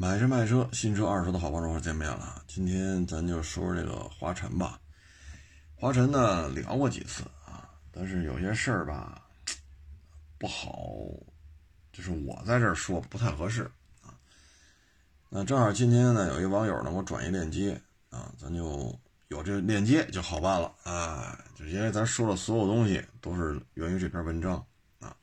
[0.00, 2.40] 买车卖车，新车二手车的好帮手见面了。
[2.46, 4.78] 今天咱就说说这个华晨吧。
[5.74, 9.20] 华晨呢聊过几次啊，但是有些事儿吧
[10.38, 10.78] 不好，
[11.92, 13.68] 就是我在这儿说不太合适
[14.00, 14.14] 啊。
[15.30, 17.72] 那正好今天呢，有一网友呢给我转一链接
[18.10, 21.36] 啊，咱就有这链接就好办了啊。
[21.56, 24.64] 就因为咱说的所有东西都是源于这篇文章
[25.00, 25.16] 啊。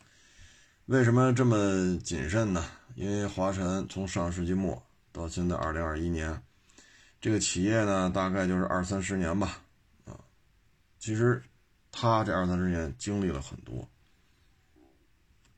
[0.87, 2.65] 为什么这么谨慎呢？
[2.95, 4.81] 因为华晨从上世纪末
[5.11, 6.41] 到现在二零二一年，
[7.19, 9.61] 这个企业呢大概就是二三十年吧，
[10.05, 10.17] 啊，
[10.97, 11.43] 其实
[11.91, 13.85] 他这二三十年经历了很多，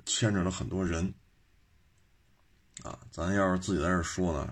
[0.03, 1.13] 牵扯了很多人，
[2.81, 4.51] 啊，咱要是自己在这说呢，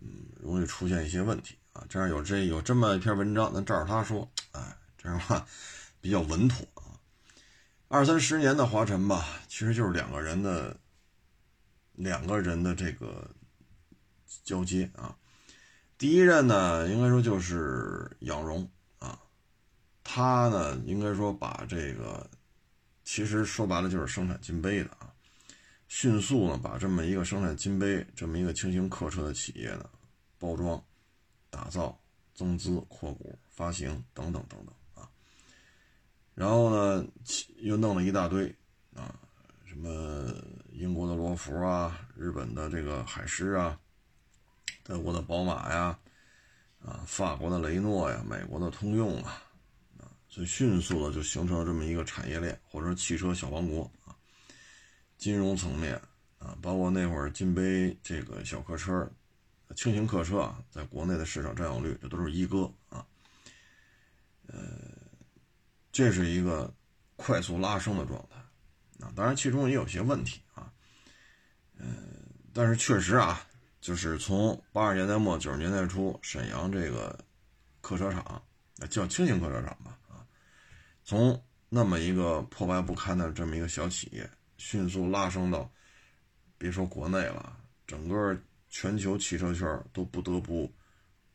[0.00, 1.86] 嗯，容易出现一些问题啊。
[1.88, 5.46] 这样有这有这么一篇文章，咱照着他说，哎，这样的话
[6.00, 6.98] 比较稳妥啊。
[7.86, 10.76] 二三十年的华晨吧，其实就是两个人的。
[11.98, 13.28] 两个人的这个
[14.44, 15.18] 交接啊，
[15.98, 19.20] 第一任呢，应该说就是杨荣啊，
[20.04, 22.30] 他呢，应该说把这个，
[23.02, 25.12] 其实说白了就是生产金杯的啊，
[25.88, 29.90] 迅速呢把这么一个生产金杯这么一个轻型客车的企业呢，
[30.38, 30.80] 包装、
[31.50, 31.98] 打造、
[32.32, 35.10] 增资、扩股、发行等等等等啊，
[36.36, 37.04] 然后呢，
[37.56, 38.54] 又弄了一大堆
[38.94, 39.18] 啊，
[39.66, 40.32] 什么。
[40.78, 43.76] 英国的罗孚啊，日本的这个海狮啊，
[44.84, 45.98] 德国的宝马呀，
[46.80, 49.42] 啊，法国的雷诺呀，美国的通用啊，
[49.98, 54.14] 啊，所以迅速的就形成了这么一个产业链，或者说汽车小王国啊。
[55.16, 56.00] 金融层面
[56.38, 59.10] 啊，包括那会儿金杯这个小客车、
[59.74, 63.04] 轻型客车啊，在国内的市场占有率，这都是一哥啊。
[64.46, 64.60] 呃，
[65.90, 66.72] 这是一个
[67.16, 68.37] 快速拉升的状态
[69.00, 70.72] 啊，当然其中也有些问题啊。
[71.76, 73.46] 嗯，但是确实啊，
[73.80, 77.18] 就是从八十年代末九十年代初，沈阳这个
[77.80, 78.42] 客车厂，
[78.90, 80.26] 叫轻型客车厂吧，啊，
[81.04, 85.70] 从那么一个破败不堪的这么一个小企业，迅速拉升到，
[86.56, 87.56] 别说国内了，
[87.86, 88.36] 整个
[88.68, 90.70] 全球汽车圈都不得不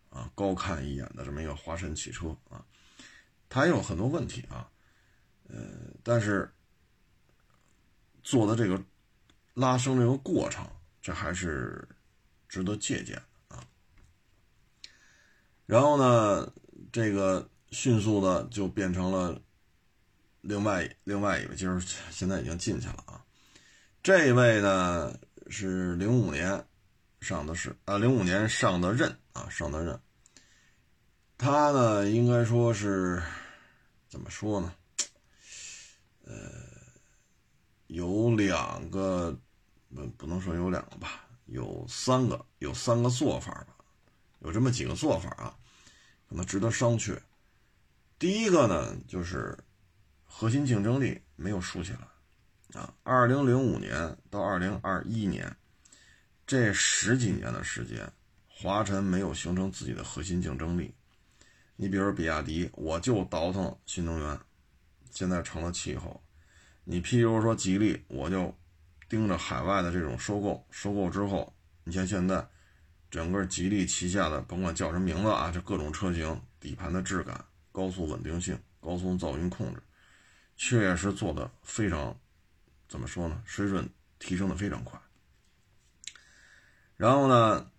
[0.09, 2.63] 啊高看一眼的这么一个华晨汽车啊，
[3.47, 4.69] 它也有很多问题啊，
[5.47, 5.57] 呃，
[6.03, 6.51] 但是
[8.23, 8.83] 做的这个。
[9.55, 10.67] 拉升这个过程，
[10.99, 11.87] 这还是
[12.49, 13.63] 值得借鉴的啊。
[15.67, 16.51] 然后呢，
[16.91, 19.39] 这个迅速的就变成了
[20.41, 23.23] 另外另外一位，就是现在已经进去了啊。
[24.01, 25.15] 这位呢
[25.51, 26.65] 是零五年
[27.21, 30.01] 上的是啊，零五年上的任啊，上的任。
[31.37, 33.21] 他呢应该说是
[34.09, 34.73] 怎么说呢？
[36.25, 36.33] 呃，
[37.93, 39.39] 有两个。
[39.95, 43.75] 不不能说有两个吧，有三个，有三个做法吧，
[44.39, 45.55] 有这么几个做法啊，
[46.27, 47.15] 可能值得商榷。
[48.17, 49.55] 第一个呢，就是
[50.25, 52.91] 核心竞争力没有竖起来啊。
[53.03, 55.55] 二零零五年到二零二一年
[56.47, 58.11] 这十几年的时间，
[58.47, 60.91] 华晨没有形成自己的核心竞争力。
[61.75, 64.39] 你比如比亚迪，我就倒腾新能源，
[65.11, 66.19] 现在成了气候。
[66.83, 68.55] 你譬如说吉利，我就。
[69.09, 72.47] 盯着海外的这种收购，收购之后，你像现在，
[73.11, 79.83] 整个吉利旗下的，甭管叫什么名字啊，这各种车型底盘的质感、高速稳定性、高速噪音控制，
[80.57, 82.17] 确实做的非常，
[82.87, 83.39] 怎么说呢？
[83.45, 84.99] 水准提升的非常快。
[86.97, 87.69] 然后呢，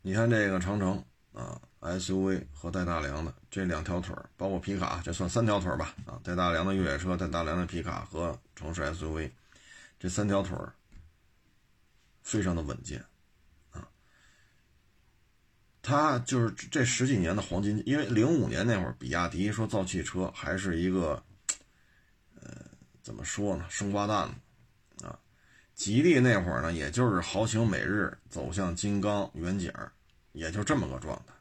[0.00, 1.04] 你看这个长城
[1.34, 5.94] 啊，SUV 和带大梁的这两条腿包括皮卡，这算三条腿吧？
[6.06, 9.30] 啊，带大梁的越野车，带大梁的皮卡和城市 SUV。
[9.98, 10.72] 这三条腿儿
[12.22, 13.04] 非常的稳健
[13.70, 13.86] 啊，
[15.80, 21.22] 它就是这十几年的黄金，因为零五年那会儿，比亚迪说造汽车还是一个，
[22.40, 22.64] 呃，
[23.02, 24.28] 怎么说呢，生瓜蛋
[24.96, 25.18] 子啊。
[25.74, 29.72] 吉利那会儿呢，也就是豪情美日走向金刚远景，
[30.32, 31.34] 也就这么个状态。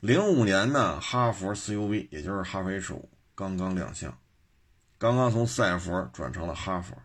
[0.00, 4.18] 零五年呢，哈佛 CUV 也就是哈弗 H 五刚刚亮相，
[4.98, 6.96] 刚刚从赛佛转成了哈佛。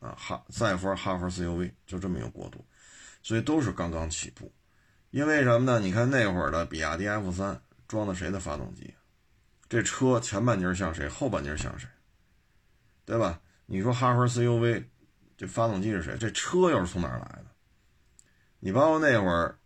[0.00, 2.62] 啊，哈，赛佛、哈弗 CUV 就这么一个过渡，
[3.22, 4.52] 所以都是刚刚起步。
[5.10, 5.80] 因为什么呢？
[5.80, 7.58] 你看那会儿的比亚迪 F 三
[7.88, 8.92] 装的谁的发动机？
[9.66, 11.88] 这车前半截像谁，后半截像谁？
[13.06, 13.40] 对吧？
[13.66, 14.84] 你说哈佛 CUV
[15.38, 16.18] 这发动机是谁？
[16.18, 17.46] 这车又是从哪儿来的？
[18.58, 19.58] 你包括那会儿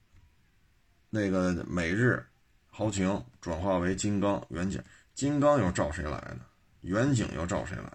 [1.10, 2.24] 那个美日
[2.66, 4.82] 豪情转化为金刚远景，
[5.14, 6.40] 金刚又照谁来呢？
[6.82, 7.92] 远景又照谁来？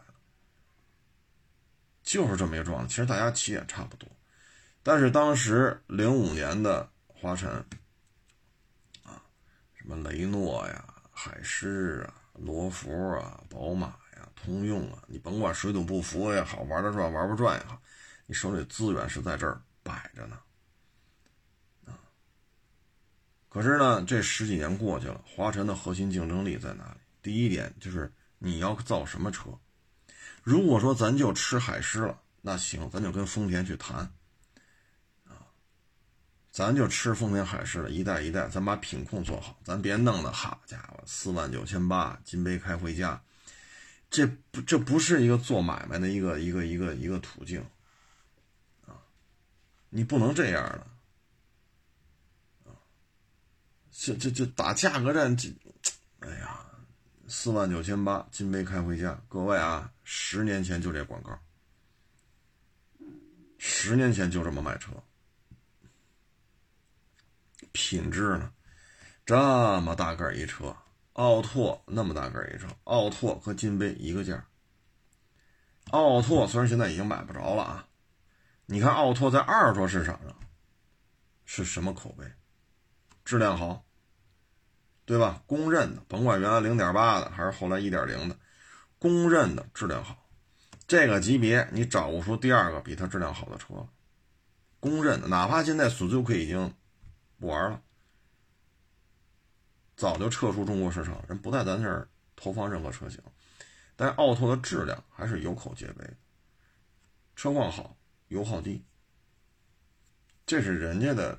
[2.04, 4.10] 就是这么一个状态，其实大家起也差不多，
[4.84, 7.50] 但是当时零五年的华晨
[9.04, 9.24] 啊，
[9.74, 13.88] 什么雷诺呀、海狮啊、罗孚啊、宝马
[14.18, 17.82] 呀、通用啊，你甭管水土不服也好，玩得转玩不转也好，
[18.26, 20.38] 你手里资源是在这儿摆着呢。
[21.86, 21.96] 啊，
[23.54, 26.98] 可是呢，这十几年过去了，华晨的核心竞争力在哪里？
[27.22, 29.52] 第一点就是你要造什么车。
[30.42, 33.98] 如果说咱就吃海狮了，那行，咱就跟丰田去谈。
[33.98, 35.38] 啊
[36.52, 43.22] 咱就吃丰田海狮的一代一代，咱把品控做好，咱别弄的，好家伙，四万九千八，金杯开回家，
[44.10, 47.64] 这不这不是一个做买卖的一个一个一个一个途径
[48.86, 48.98] 啊！
[49.90, 50.88] 你不能这样的
[52.66, 52.78] 啊！
[53.96, 55.48] 这这这打价格战，这
[56.22, 56.66] 哎呀，
[57.28, 61.40] 四万九千八，金杯开回家，各位啊，十年前就这广告，
[63.60, 64.92] 十年前就这么卖车。
[67.72, 68.52] 品质呢？
[69.26, 70.76] 这么大个一车，
[71.14, 74.44] 奥拓那么大个一车，奥拓和金杯一个价。
[75.92, 77.88] 奥拓虽然现在已经买不着了啊，
[78.66, 80.36] 你看奥拓在二手市场上
[81.46, 82.26] 是什么口碑？
[83.26, 83.86] 质量好，
[85.06, 85.42] 对吧？
[85.48, 88.38] 公认的，甭管原来零点八的还是后来一点零的，
[89.00, 90.28] 公认的质量好。
[90.88, 93.88] 这个级别你找不出第二个比它质量好的车了，
[94.80, 95.28] 公认的。
[95.28, 96.74] 哪怕现在 Suzuki 已经。
[97.40, 97.82] 不玩了，
[99.98, 103.22] 早就撤出中国市场，人不在咱这儿投放任何车型。
[103.98, 106.10] 但奥拓的质量还是有口皆碑，
[107.36, 107.98] 车况好，
[108.30, 108.82] 油耗低，
[110.46, 111.38] 这是人家的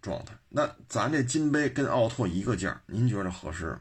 [0.00, 0.34] 状态。
[0.48, 3.78] 那咱这金杯跟奥拓一个价，您觉得合适？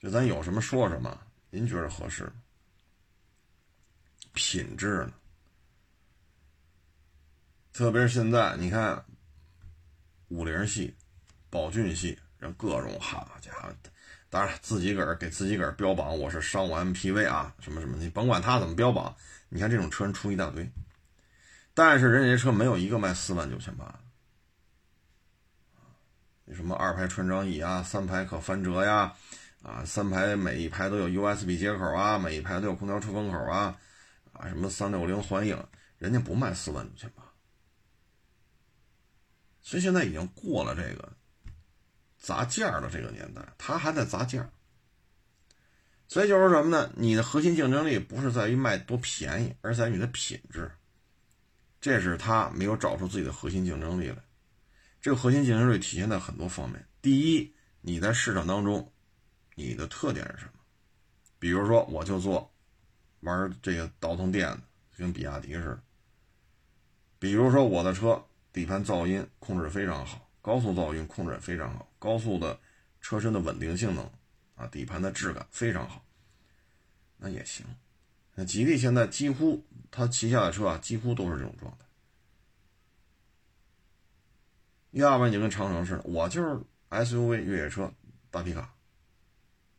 [0.00, 1.18] 就咱有什么说什么，
[1.50, 2.30] 您觉得合适？
[4.32, 5.12] 品质呢？
[7.72, 9.04] 特别是现在，你看。
[10.28, 10.92] 五菱系、
[11.48, 13.72] 宝骏系，人各种好家伙，
[14.28, 19.14] 当然自己个儿给自己个儿标榜我是商务 MPV 啊，什么什么，你甭管他怎么标榜，
[19.48, 20.68] 你看这种车出一大堆，
[21.74, 24.05] 但是人家车没有一个卖四万九千八你
[26.54, 29.12] 什么二排穿张椅啊，三排可翻折呀，
[29.62, 33.76] 啊，三排每一排都有 USB 接口啊，每一排都有空调出风口啊，
[34.32, 35.60] 啊，什么三六零环影，
[35.98, 37.22] 人家不卖四万九千八。
[39.62, 41.12] 所以现在已经过了这个
[42.18, 44.48] 砸价的这个年代，他还在砸价。
[46.06, 46.92] 所以就是什么呢？
[46.94, 50.70] 你的核心竞争力不是在于卖多便宜，而在于你的品质。
[51.80, 54.16] 这是他没有找出自己的核心竞争力来。
[55.06, 56.84] 这个核心竞争力体现在很多方面。
[57.00, 58.92] 第一，你在市场当中，
[59.54, 60.54] 你的特点是什么？
[61.38, 62.52] 比如说，我就做
[63.20, 64.62] 玩这个倒腾电的，
[64.96, 65.80] 跟比亚迪似的。
[67.20, 68.20] 比如说，我的车。
[68.52, 72.58] 底盘噪音控制非常好，高速噪音控制也非常好，高速的
[73.00, 74.10] 车身的稳定性能
[74.56, 76.04] 啊，底盘的质感非常好，
[77.16, 77.64] 那也行。
[78.34, 81.85] 那吉利现在几乎它旗下的车啊，几乎都是这种状态。
[85.00, 86.60] 要不然你就跟长城似的，我就是
[86.90, 87.92] SUV 越野车
[88.30, 88.72] 大皮卡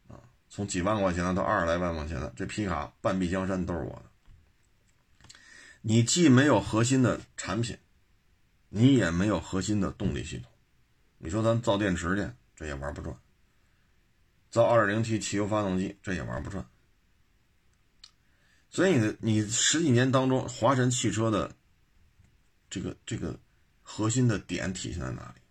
[0.07, 0.19] 啊，
[0.49, 5.39] 从几万块钱的到二十来万块钱的这皮卡半壁江山都是我的。
[5.81, 7.77] 你既没有核心的产品。
[8.69, 10.51] 你也没有核心的动力系统，
[11.19, 13.15] 你说咱造电池去，这也玩不转；
[14.49, 16.67] 造 2.0T 汽油发动机，这也玩不转。
[18.69, 21.55] 所以你的你十几年当中，华晨汽车的
[22.69, 23.39] 这个这个
[23.89, 25.41] 核心的点体现在哪里？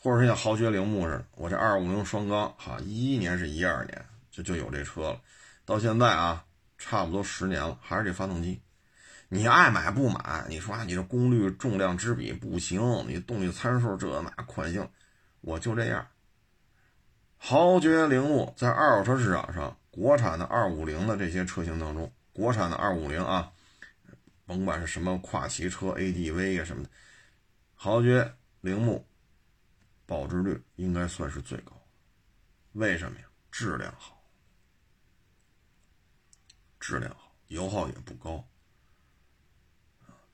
[0.00, 5.20] 或者说像豪爵铃木似的，我这250双缸，哈，一一年是一二年就就有这车了，
[5.66, 6.46] 到现在啊，
[6.78, 8.58] 差不多十年了，还是这发动机。
[9.28, 10.46] 你爱买不买？
[10.48, 14.88] 你说啊，你这功率重量之比不行，你动力参数这那款性，
[15.42, 16.06] 我就这样。
[17.36, 23.52] 豪爵铃木在二手车市场上，国产的二五零的这些车型当中，国产的二五零啊，
[24.44, 26.90] 甭管是什么跨骑车、ADV 啊什么的，
[27.74, 29.06] 豪爵铃木
[30.04, 31.80] 保值率应该算是最高。
[32.72, 33.26] 为什么呀？
[33.50, 34.22] 质量好，
[36.80, 38.48] 质量好，油耗也不高。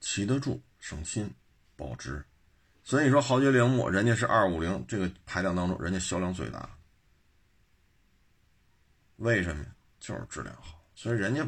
[0.01, 1.35] 骑得住，省心，
[1.77, 2.25] 保值，
[2.85, 6.79] 所以说豪爵铃木，人家是二五零这个排量当中，人家销量最大。
[9.17, 9.75] 为什么呀？
[9.99, 11.45] 就是质量好，所以人家，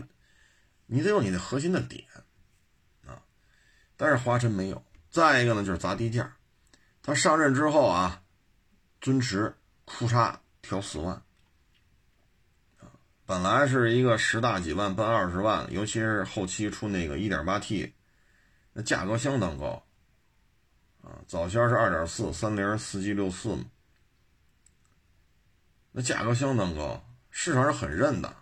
[0.87, 2.05] 你得有你的核心的点。
[4.01, 4.83] 但是华晨没有。
[5.11, 6.35] 再一个呢，就是砸低价。
[7.03, 8.23] 他上任之后啊，
[8.99, 9.55] 尊驰
[9.85, 11.23] 哭嚓调四万，
[13.27, 17.93] 本来是一个十大几万奔二十万，尤其是后期出那个一点八 T。
[18.73, 19.85] 那价格相当高
[21.03, 21.21] 啊。
[21.27, 23.65] 早先是二点四三零四 G 六四嘛，
[25.93, 28.35] 那价格相当高，市场是很认的。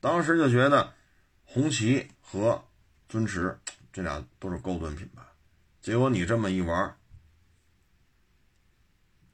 [0.00, 0.92] 当时就觉得
[1.44, 2.62] 红旗和
[3.08, 3.58] 尊驰
[3.98, 5.20] 这俩都是高端品牌，
[5.80, 6.96] 结果你这么一玩，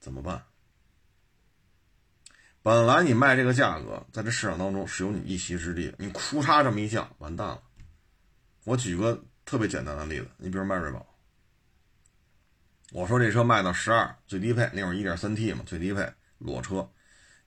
[0.01, 0.43] 怎么办？
[2.63, 7.63] 本来你卖这个价格，在这市场当中是有你一席之地，你哭嚓这么一降，完蛋了。
[8.65, 11.07] 我举个特别简单的例子，你比如迈锐宝，
[12.93, 16.91] 我说这车卖到十二最低配，那会儿一点三 T 嘛，最低配裸车，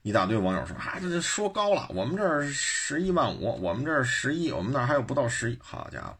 [0.02, 6.16] 一大堆网友说，啊，这这说高了，我们这儿十一万五，我们这儿十一，我们那儿还有不到十一，好家伙，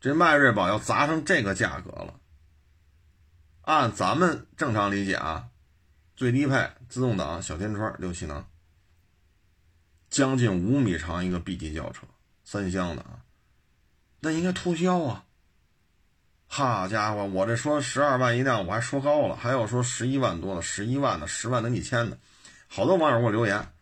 [0.00, 2.14] 这迈锐宝要砸成这个价格了，
[3.60, 5.48] 按咱们正常理解啊。
[6.16, 8.46] 最低配自动挡小天窗六气囊，
[10.10, 12.06] 将近五米长一个 B 级轿车，
[12.44, 13.20] 三厢的啊，
[14.20, 15.24] 那应该脱销啊！
[16.46, 22.18] 好家伙，我这说十二万一辆，我还说高了，还有说十一万多的，十一万的，十万等几千的，
[22.68, 23.72] 好多网友给我留言。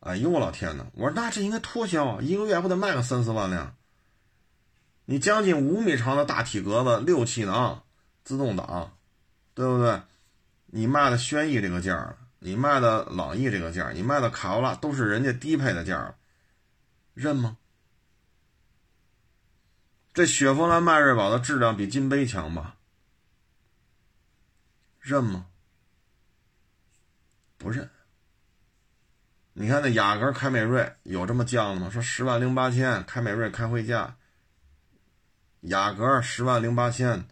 [0.00, 3.76] 哎呦我老天呐，我说那这应该脱销啊，一个月不得卖个三四万辆？
[5.06, 7.84] 你将近五米长的大体格子六气囊
[8.24, 8.96] 自动挡，
[9.54, 10.02] 对不对？
[10.66, 16.14] 你卖的轩逸这个价，你卖的朗逸这个价，你卖的卡罗拉都是人家低配的价，
[17.14, 17.58] 认吗？
[20.12, 22.76] 这雪佛兰迈锐宝的质量比金杯强吧？
[25.00, 25.46] 认吗？
[27.58, 27.90] 不认。
[29.52, 31.90] 你看那雅阁、凯美瑞有这么降的吗？
[31.90, 34.16] 说十万零八千，凯美瑞开回价，
[35.64, 37.26] 雅阁十万零八千，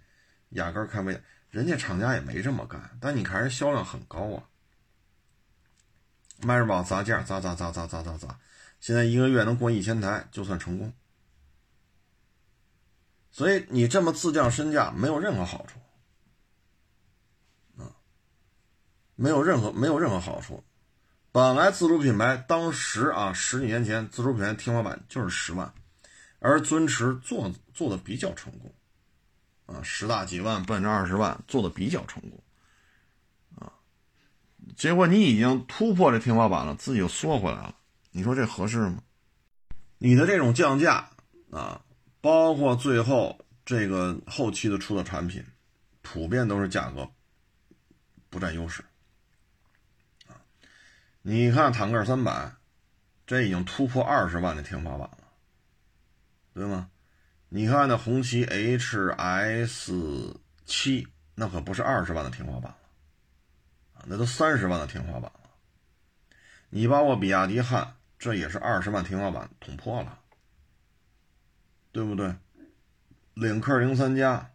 [0.50, 1.22] 雅阁开回。
[1.50, 4.48] 人家厂家也没这么干，但你看人销量很高啊。
[6.40, 8.40] 迈锐宝砸价砸砸砸砸砸砸砸，
[8.80, 10.92] 现在一个月能过一千台就算成功。
[13.30, 15.78] 所以你这么自降身价没有任何好处，
[17.82, 17.92] 啊，
[19.14, 20.64] 没有任何没有任何好处。
[21.32, 25.74] 本来自主品牌当时啊十几年前自主品牌天花板就是十万，
[26.38, 28.72] 而尊驰做做的比较成功。
[29.66, 32.42] 啊，十大几万奔着二十万做的比较成功，
[33.54, 33.72] 啊，
[34.76, 37.74] 结果你已经突破这天花板了，自己又缩回来了，
[38.10, 39.02] 你说这合适吗？
[39.98, 41.08] 你的这种降价
[41.52, 41.80] 啊，
[42.20, 45.42] 包括最后这个后期的出的产品，
[46.02, 47.08] 普遍都是价格
[48.28, 48.84] 不占优势，
[50.26, 50.36] 啊，
[51.22, 52.52] 你看坦克三百，
[53.26, 55.18] 这已经突破二十万的天花板了，
[56.52, 56.90] 对吗？
[57.54, 62.78] 你看那红旗 HS 七，那可不是二十万的天花板了，
[64.06, 65.50] 那都三十万的天花板了。
[66.70, 70.18] 你把我比亚迪汉，这也是二十万天花板捅破了，
[71.92, 72.34] 对不对？
[73.34, 74.50] 领克零三加，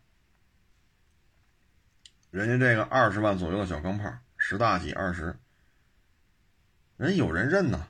[2.31, 5.37] 人家这个二十万左右的小钢炮，十大几二十，
[6.97, 7.89] 人有人认呐，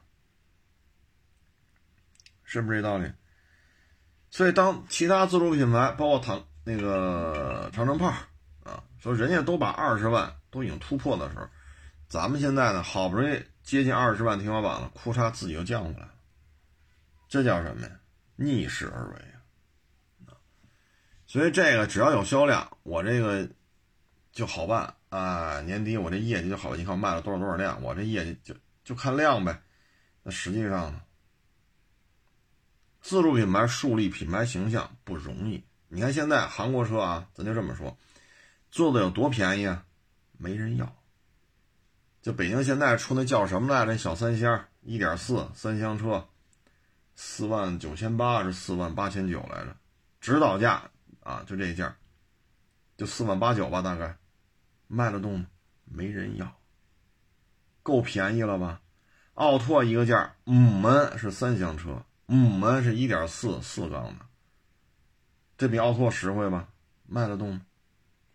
[2.44, 3.10] 是不是这道理？
[4.30, 8.08] 所以，当其他自主品牌，包括唐那个长城炮
[8.64, 11.48] 啊，说人家都把二十万都已经突破的时候，
[12.10, 16.14] 咱们现在呢，好不容易接近二十万天花板了，库嚓自己又降回来了，
[17.30, 17.92] 这叫什么呀？
[18.36, 19.16] 逆势而为
[20.28, 20.36] 啊！
[21.26, 23.50] 所以这个只要有销量，我这个
[24.32, 25.62] 就好办啊。
[25.62, 28.54] 年底我这业绩就好，你看卖了多少多少辆，我这业绩就
[28.84, 29.60] 就看量呗。
[30.22, 31.02] 那实际上呢？
[33.08, 35.64] 自主品牌树立品牌形象不容易。
[35.88, 37.98] 你看现在韩国车啊，咱就这么说，
[38.70, 39.86] 做的有多便宜啊？
[40.38, 40.94] 没人要。
[42.22, 43.98] 就北京现在出那叫什么来着？
[43.98, 46.28] 小三厢，一点四三厢车，
[47.16, 49.78] 四万九千八是四万八千九来着，
[50.20, 51.96] 指导价啊，就这价，
[52.98, 54.18] 就四万八九吧，大概
[54.88, 55.48] 卖得动吗？
[55.86, 56.54] 没人要。
[57.84, 58.82] 够便宜了吧？
[59.36, 62.04] 奥拓一个价，五门是三厢车。
[62.28, 64.26] 五门是一点四四缸的，
[65.58, 66.70] 这比奥拓实惠吧？
[67.06, 67.62] 卖得动吗？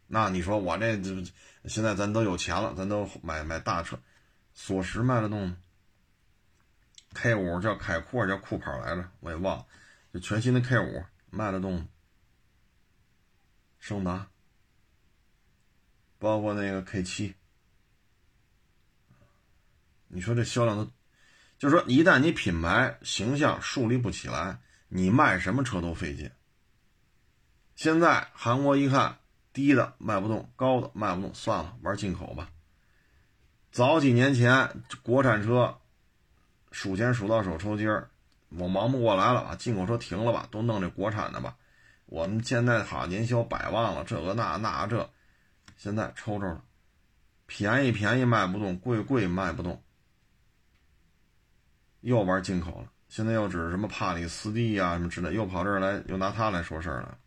[0.06, 1.24] 那你说我这这
[1.66, 3.98] 现在咱都有钱了，咱都买买大车，
[4.54, 5.56] 锁石卖得动吗
[7.14, 9.66] ？K 五叫凯阔叫酷跑来着，我也忘了，
[10.12, 11.88] 就全新的 K 五卖得动吗？
[13.78, 14.28] 胜达，
[16.18, 17.34] 包括那个 K 七，
[20.08, 20.90] 你说这销量都？
[21.62, 26.28] 就是说，一旦你品牌形象树立不起来，你卖什么车都费劲。
[27.76, 29.18] 现在韩国一看，
[29.52, 32.50] 低的卖不动，高的卖不动，算了，玩进口吧。
[33.70, 35.78] 早几年前，国产车
[36.72, 38.10] 数钱数到手抽筋儿，
[38.48, 41.56] 我忙不过来了，把进口车停了吧，都弄这国产的吧。
[42.06, 45.08] 我们现在好年销百万了，这个那那这，
[45.76, 46.64] 现在抽抽了，
[47.46, 49.80] 便宜便宜卖不动，贵贵卖不动，
[52.02, 52.92] 又玩进口了。
[53.08, 57.18] 现在又指什么帕里斯蒂啊什么之类，又跑这儿来，又拿它来说事儿了。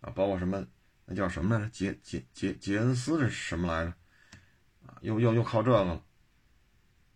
[0.00, 0.66] 啊，包括什么
[1.04, 1.70] 那叫什么来着？
[1.70, 3.90] 杰杰杰杰恩斯是什么来着？
[4.86, 6.02] 啊，又又又靠这个了，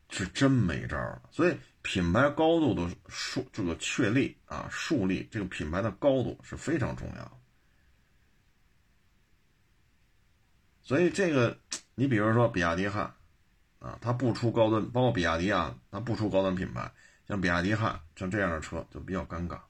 [0.08, 1.22] 是真没招了。
[1.30, 7.40] 所以品牌高度的树这个确立啊，树立这个品牌的高度是非常重要。
[10.82, 11.58] 所以这个，
[11.94, 13.14] 你比如说比亚迪汉，
[13.78, 16.90] 啊，它不出高端，包括比亚迪啊，它不出高端品牌。
[17.26, 19.60] 像比亚迪汉像这样的车就比较尴尬，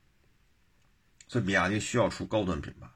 [1.26, 2.88] 所以比亚迪需要出高端品牌，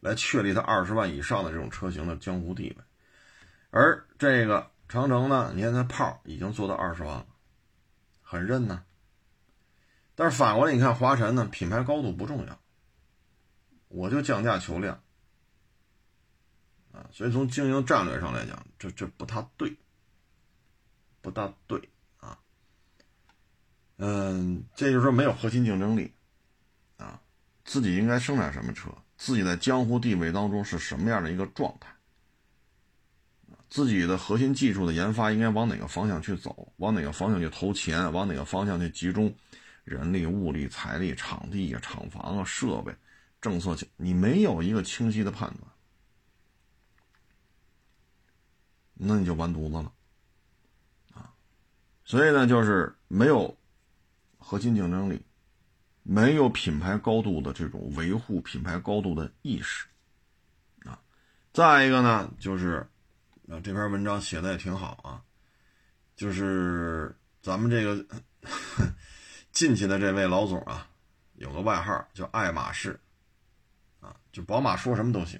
[0.00, 2.76] 来确立它二十万以上的这种车型的江湖地位。
[3.70, 7.26] 而这个长城呢，你看它炮已经做到二十万了，
[8.20, 8.84] 很认呢。
[10.14, 12.60] 但是反过来你看华晨呢，品牌高度不重要，
[13.88, 15.00] 我就降价求量
[16.92, 19.74] 啊，所以从经营战略上来讲，这这不太对，
[21.28, 21.78] 不大对
[22.20, 22.38] 啊。
[23.98, 26.10] 嗯，这就是说没有核心竞争力，
[26.96, 27.20] 啊，
[27.64, 31.94] 自己应该生产什么车，自己在江湖地位当中是什么样的一个状态，
[33.68, 39.34] 自己的核心技术的研发应该往哪个方向去走，往哪个方向去投钱，往哪个方向去集中
[39.84, 42.94] 人力、物力、财力、场地啊、厂房啊、设备、
[43.42, 45.70] 政策，你没有一个清晰的判断，
[48.94, 49.92] 那你就完犊子了，
[52.08, 53.54] 所以呢，就是没有。
[54.40, 55.20] 核心竞争力，
[56.02, 59.86] 没有品牌高度的这种维护品牌高度的意识，
[60.84, 60.98] 啊，
[61.52, 62.76] 再一个呢，就是
[63.46, 65.20] 啊这篇文章写的也挺好啊，
[66.16, 68.06] 就是咱们这个
[69.52, 70.88] 进去的这位老总啊，
[71.34, 72.98] 有个外号叫爱马仕，
[74.00, 75.38] 啊，就宝马说什么都行，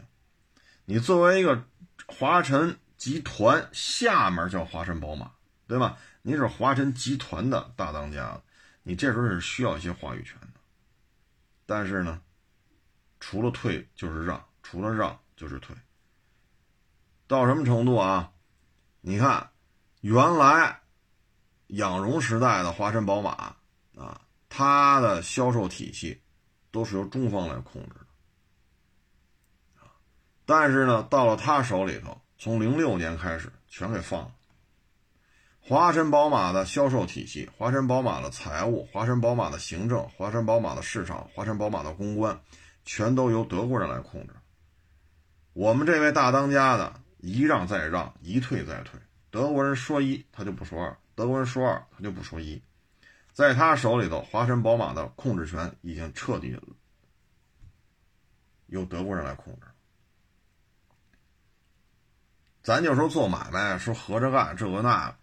[0.84, 1.64] 你作为一个
[2.08, 5.32] 华晨集团下面叫华晨宝马，
[5.68, 5.98] 对吧？
[6.22, 8.40] 你是华晨集团的大当家。
[8.82, 10.60] 你这时候是需要一些话语权的，
[11.66, 12.22] 但是呢，
[13.20, 15.76] 除了退就是让，除了让就是退。
[17.26, 18.32] 到什么程度啊？
[19.02, 19.50] 你看，
[20.00, 20.80] 原来
[21.66, 23.54] 养荣时代的华晨宝马
[23.94, 26.22] 啊，它的销售体系
[26.70, 28.06] 都是由中方来控制的
[30.46, 34.32] 但是呢，到了他手里头，从零六年开始全给放了。
[35.68, 42.40] 华晨宝马的销售体系、华晨宝马的财务、华晨宝马的行政、华晨宝马的市场、华晨宝马的公关，
[42.86, 44.32] 全都由德国人来控制。
[45.52, 48.98] 我们这位大当家的一让再让，一退再退。
[49.30, 52.62] 德国人说一，他就不说二；德国人说二，他就不说一。
[53.34, 56.58] 在他手里头，华晨宝马的控制权已经彻底
[58.68, 59.66] 由德国人来控制。
[62.62, 65.16] 咱就说做买卖，说合着干这个那个。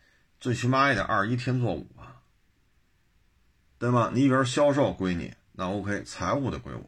[0.45, 2.21] 最起码也得二一天作五吧，
[3.79, 4.12] 对吗？
[4.13, 6.88] 你比如销售归你，那 OK，财务得归我。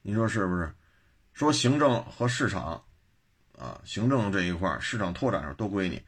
[0.00, 0.74] 你说是不是？
[1.34, 2.82] 说行政和市场，
[3.58, 6.02] 啊，行政这一块市场拓展上都归你，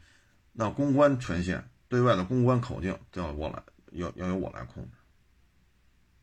[0.51, 4.97] 那公关权限、对外的公关口径都要我来，要要由我来控制。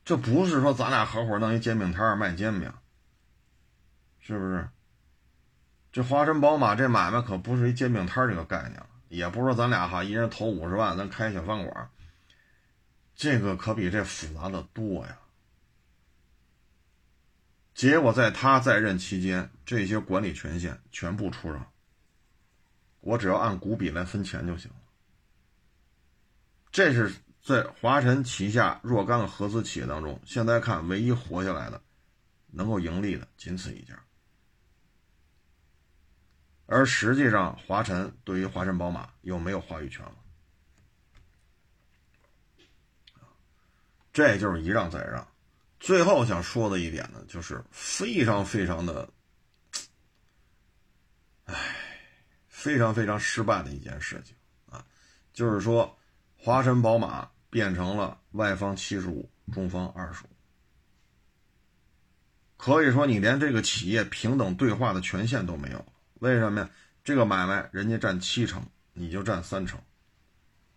[0.05, 2.72] 这不是说咱俩合伙弄一煎饼摊卖煎饼，
[4.18, 4.68] 是不是？
[5.92, 11.90] 这华晨宝马这买卖可不是一煎饼摊这个概念，也不是说咱俩哈一人投五十万，咱开小饭馆，
[13.16, 15.18] 这个可比这复杂的多呀。
[17.74, 21.66] 结果在他在任期间，这些管理权限全部出让，
[23.00, 24.76] 我只要按股比来分钱就行了。
[26.70, 31.83] 这是在华晨旗下若干个合资企业当中，现在看唯一活下来的，
[32.53, 33.94] 能够盈利的，仅此一家。
[36.72, 40.14] 而实际上，华晨对于华晨宝马又没有话语权了，
[44.12, 45.26] 这就是一让再让。
[45.80, 49.12] 最后想说的一点呢，就是非常非常的，
[51.46, 51.56] 唉，
[52.46, 54.37] 非常非常失败的一件事情
[54.70, 54.87] 啊，
[55.33, 55.98] 就是说，
[56.37, 60.28] 华晨宝马变成了外方七十五，中方二十五，
[62.56, 65.85] 可以说你连这个企业平等对话的权限都没有。
[66.20, 66.70] 为什么呀？
[67.02, 69.80] 这个买卖人家占七成，你就占三成，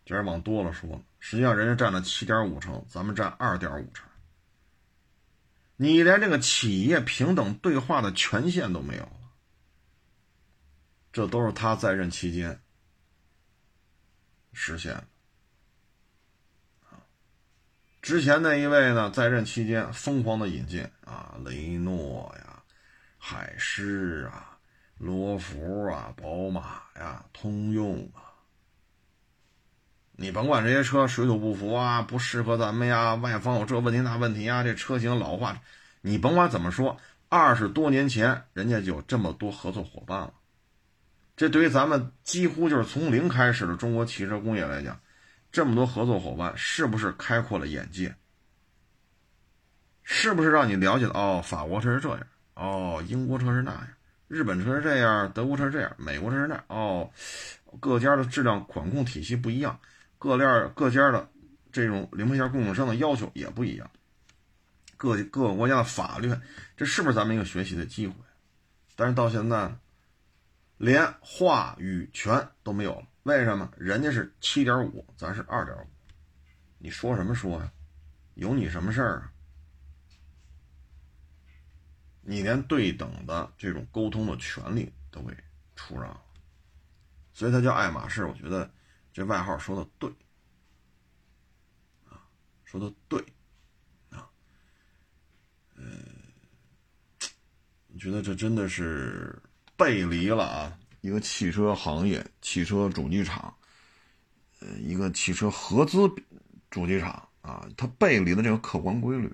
[0.06, 1.02] 这往多了说了。
[1.20, 4.08] 实际上人家占了七点五成，咱们占二点五成。
[5.76, 9.32] 你连这个企业平等对话的权限都没有了，
[11.12, 12.62] 这都是他在任期间
[14.54, 15.04] 实现的。
[18.02, 22.62] 之前那一位呢，在任期间疯狂的引进啊，雷诺呀、
[23.18, 24.53] 海狮啊、
[25.04, 28.32] 罗孚啊、宝马呀、通用啊。
[30.16, 35.62] 你甭管这些车水土不服啊，不适合咱们呀，外方有这问题那问题啊，这车型老化，
[36.02, 40.34] 你甭管怎么说，二十多年前人家就有这么多合作伙伴了。
[41.36, 45.02] 这对于咱们几乎就是从零开始的中国汽车工业来讲，
[45.52, 48.16] 这么多合作伙伴是不是开阔了眼界？
[50.04, 51.14] 是不是让你了解到？
[51.14, 53.88] 哦，法国车是这样，哦，英国车是那样，
[54.28, 56.64] 日本车是这样，德国车是这样，美国车是那样。
[56.68, 57.12] 哦，
[57.80, 59.80] 各家的质量管控体系不一样。
[60.18, 61.30] 各链各家的
[61.72, 63.92] 这种零配件供应商的要求也不一样，
[64.96, 66.34] 各各个国家的法律，
[66.78, 68.14] 这是不是咱们一个学习的机会？
[68.96, 69.76] 但是到现在，
[70.78, 73.04] 连话语权都没有了。
[73.24, 73.70] 为什么？
[73.78, 75.88] 人家是七点五，咱是二点五，
[76.78, 77.70] 你说什么说呀？
[78.36, 79.33] 有你什么事儿啊？
[82.24, 85.36] 你连对等的这种沟通的权利都给
[85.76, 86.22] 出让了，
[87.34, 88.26] 所以他叫爱马仕。
[88.26, 88.70] 我觉得。
[89.16, 90.10] 这外号说的对，
[92.10, 92.18] 啊，
[92.64, 93.24] 说的对，
[94.10, 94.28] 啊，
[95.76, 95.84] 呃，
[97.86, 99.40] 你觉得这真的是
[99.78, 100.80] 背离了啊？
[101.02, 103.56] 一个汽车行业、汽车主机厂，
[104.62, 106.10] 呃，一个汽车合资
[106.72, 107.12] 主机厂
[107.44, 109.32] 啊，它背离了这个客观规律，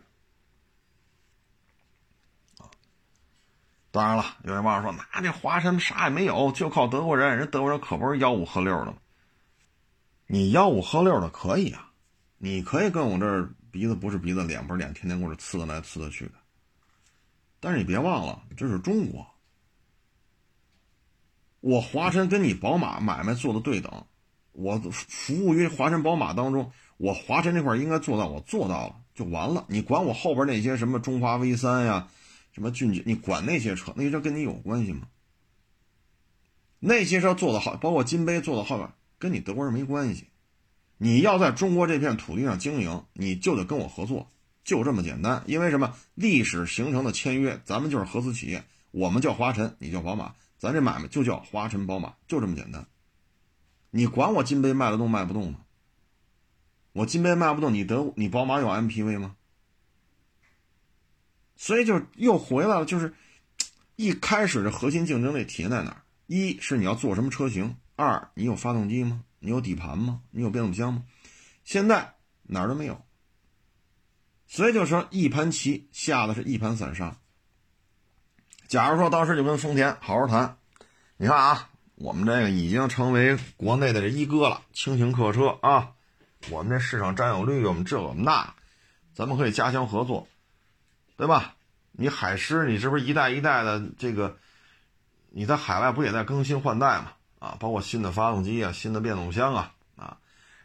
[3.99, 8.93] 当然了，有人网友说，那这华晨啥也没有，就靠德国人，人德国人可不是吆五喝六的吗？
[10.25, 11.91] 你吆五喝六的可以啊，
[12.37, 16.31] 你可以跟我这儿鼻子不是鼻子，脸不是脸，天天跟我这呲来呲去的。
[17.59, 19.27] 但是你别忘了，这是中国。
[21.59, 24.05] 我华晨跟你宝马买卖做的对等，
[24.53, 29.65] 我服务于华晨宝马当中，我华晨这块应该做到，我做到了就完了。
[29.67, 32.07] 你管我后边那些什么中华 V 三呀，
[32.59, 35.07] 什么俊杰，你管那些车，那些车跟你有关系吗？
[36.79, 38.93] 那些车做的好，包括金杯做的好。
[39.17, 40.27] 跟你德国人没关系，
[40.97, 44.27] 你要在中国这片土地上经营，你就得跟我合作，
[44.65, 45.41] 就这么简单。
[45.45, 45.95] 因为什么？
[46.15, 52.85] 历史形成的签约，咱们就是合资企业，我们叫华晨，你叫宝马，咱这买卖就叫华晨宝马，就这么简单。
[53.91, 55.59] 你管我金杯卖得动卖不动吗？
[56.91, 59.37] 我金杯卖不动，你德你宝马有 MPV 吗？
[61.61, 63.13] 所以就又回来了，就是
[63.97, 66.01] 一开始的核心竞争力体现在哪儿？
[66.25, 67.75] 一是你要做什么车型。
[67.97, 69.21] 二，你有发动机吗？
[69.39, 70.21] 你有底盘吗？
[70.31, 71.03] 你有变速箱吗？
[71.65, 73.03] 现在哪儿都没有，
[74.47, 77.17] 所以就说一盘棋下的是一盘散沙。
[78.69, 80.57] 假如说当时就跟丰田好好谈，
[81.17, 85.91] 你看啊，我们这个已经成为国内的这一哥了，轻型客车啊，
[86.49, 88.55] 我们这市场占有率，我们这我们那，
[89.13, 90.25] 咱们可以加强合作，
[91.19, 91.53] 对吧？
[91.91, 94.37] 你海狮，你是不是一代一代的这个？
[95.31, 97.11] 你在海外不也在更新换代吗？
[97.39, 100.17] 啊，包括新的发动机啊，新的变速箱啊，啊，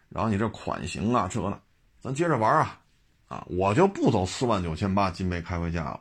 [0.09, 1.61] 然后你这款型啊，这呢，
[2.01, 2.81] 咱接着玩啊，
[3.27, 6.01] 啊，我就不走四万九千八金杯开回家了，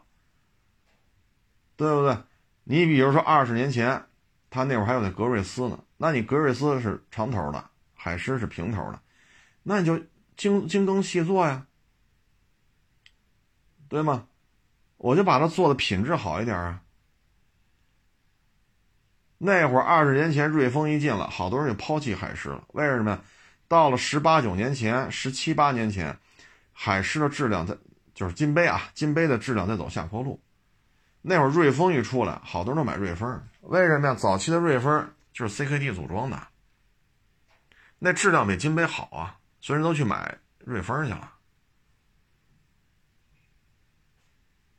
[1.76, 2.16] 对不对？
[2.64, 4.06] 你比如说二十年前，
[4.52, 9.02] 他那会儿还有那格瑞斯呢，那你格瑞斯是长头的，海狮是平头的，
[9.64, 10.00] 那你就
[10.38, 11.66] 精精耕细作呀，
[13.90, 14.28] 对吗？
[15.04, 16.80] 我就把它做的品质好一点啊。
[19.38, 22.64] 那会儿二十年前，瑞风一进了，好多人就抛弃海狮了。
[22.70, 23.22] 为什么呀？
[23.68, 26.18] 到了十八九年前、十七八年前，
[26.72, 27.76] 海狮的质量在
[28.14, 30.42] 就是金杯啊，金杯的质量在走下坡路。
[31.22, 33.44] 那会儿瑞风一出来，好多人都买瑞风。
[33.60, 34.16] 为什么呀？
[34.16, 36.48] 早期的瑞风就是 CKD 组装的，
[38.00, 41.33] 那质量比金杯好啊，所以人都去买瑞风去了。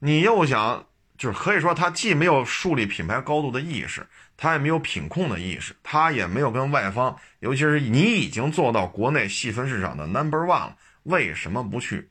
[0.04, 0.86] 你又想，
[1.16, 4.06] 就是可以说，他既没有树立品牌高度的意识。
[4.36, 12.10] 他也没有品控的意识，他也没有跟外方，尤其是你已经做到国内细分市场的 number one 了，为什么不去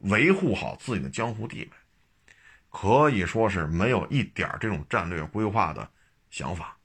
[0.00, 1.70] 维护好自己的江湖地位？
[2.68, 5.88] 可以说是没有一点这种战略规划的
[6.30, 6.76] 想法。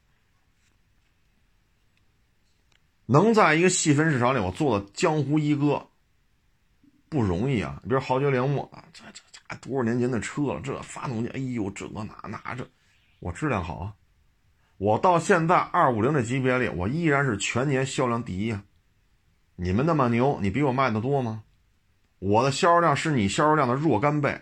[3.07, 5.89] 能在一个细分市场里，我做的江湖一哥
[7.09, 7.81] 不容易啊！
[7.83, 9.23] 比如豪爵铃木啊，这这这
[9.55, 12.67] 多少年前的车了，这发动机，哎呦，这哪哪这，
[13.19, 13.93] 我质量好啊。
[14.77, 18.63] 我到现在二五零这级别里，我依然是全年销量第一啊！
[19.55, 21.43] 你们那么牛，你比我卖的多吗？
[22.19, 24.39] 我的销售量是你销售量的若干倍，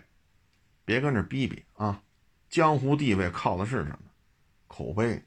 [0.84, 2.02] 别跟这逼逼啊！
[2.50, 3.98] 江湖地位靠的是什么？
[4.66, 5.22] 口碑。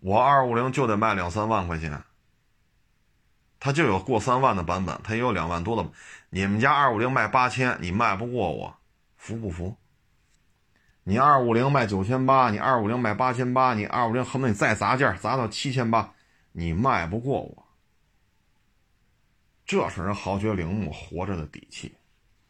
[0.00, 2.00] 我二五零就得卖两三万块钱，
[3.58, 5.88] 它就有过三万的版本，它也有两万多的。
[6.30, 8.76] 你们家二五零卖八千，你卖不过我，
[9.16, 9.76] 服不服？
[11.04, 16.12] 你二五零卖九千八，你二五零卖八千八，你二五零恨不得你再砸价，砸到七千八，
[16.52, 17.66] 你卖不过我。
[19.64, 21.96] 这是人豪爵铃木活着的底气。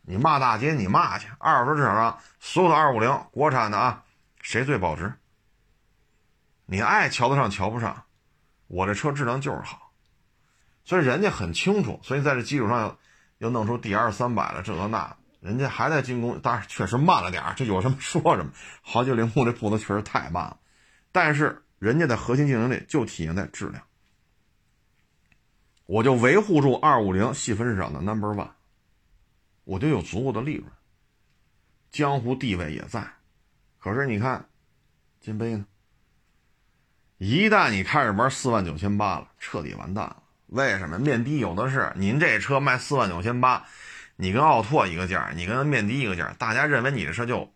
[0.02, 1.28] 你骂大街，你骂去。
[1.38, 4.04] 二手车市场上所有的二五零国产的啊，
[4.40, 5.12] 谁最保值？
[6.64, 8.04] 你爱瞧得上瞧不上，
[8.66, 9.85] 我这车质量就是好。
[10.86, 12.96] 所以人家很清楚，所以在这基础上
[13.36, 15.14] 又弄出 D R 三百了，这个那。
[15.38, 18.50] 人家还在进攻，当然确实慢了点这有什么说什么。
[18.80, 20.58] 豪爵铃木这步子确实太慢了，
[21.12, 23.80] 但是人家的核心竞争力就体现在质量。
[25.84, 28.50] 我就维护住二五零细分市场的 Number One，
[29.62, 30.66] 我就有足够的利润，
[31.92, 33.06] 江湖地位也在。
[33.78, 34.48] 可是你看，
[35.20, 35.64] 金杯呢？
[37.18, 40.22] 一旦你开始玩四万九千八了，彻底完蛋了。
[40.46, 40.98] 为什么？
[40.98, 43.66] 面的有的是，您这车卖四万九千八。
[44.18, 47.52] 你跟奥拓一个价，你跟面的一个价，大家认为你的车就，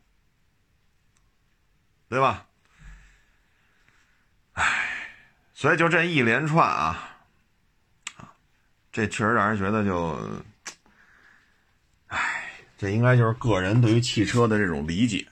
[2.07, 2.46] 对吧？
[4.53, 4.64] 唉，
[5.55, 7.16] 所以就这一连串啊，
[8.16, 8.35] 啊，
[8.92, 10.42] 这确实让人觉得就，
[12.09, 15.26] 唉，这应该就是个人对于汽车的这种理解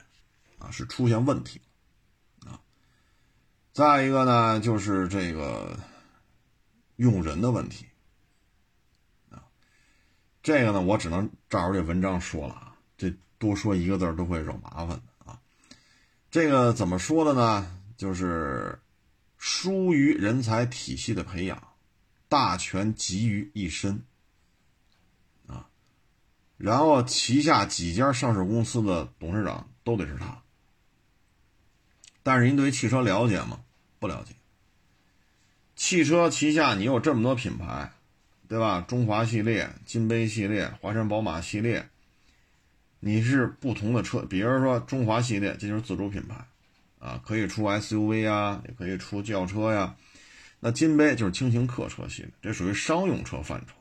[0.57, 1.61] 啊，是出现问题。
[3.71, 5.77] 再一个呢，就是这个
[6.99, 7.85] 用人的问题。
[10.41, 15.39] 这个呢，我只能照着这文章说了啊，这多说一个字都会惹麻烦的啊。
[16.31, 17.81] 这个怎么说的呢？
[17.97, 18.79] 就是
[19.37, 21.61] 疏于人才体系的培养，
[22.29, 24.01] 大权集于一身
[25.45, 25.69] 啊。
[26.57, 30.41] 然后旗下几家上市公司的董事长都得是他。
[32.23, 33.61] 但是您对于汽车了解吗？
[33.99, 34.33] 不了解。
[35.79, 37.93] 汽车旗下你有这么多品牌。
[38.49, 38.81] 对吧？
[38.81, 41.87] 中华系列、金杯系列、华山宝马系列，
[42.99, 46.47] 你是不同的车，比如说中华系列，这就是自主品牌，
[46.97, 49.95] 啊，可以出 SUV 啊，也可以出轿车呀。
[50.59, 53.75] 那金杯就是轻型客车系列，这属于商用车范畴。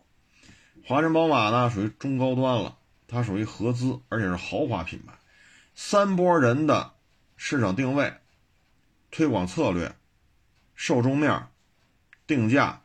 [0.85, 5.15] 华山宝马呢，属于中高端了，它属于合资，而且是豪华品牌。
[5.75, 6.93] 三波人的
[7.39, 8.13] 市场定位、
[9.11, 9.97] 推广策略、
[10.75, 11.47] 受众面、
[12.29, 12.81] 定价。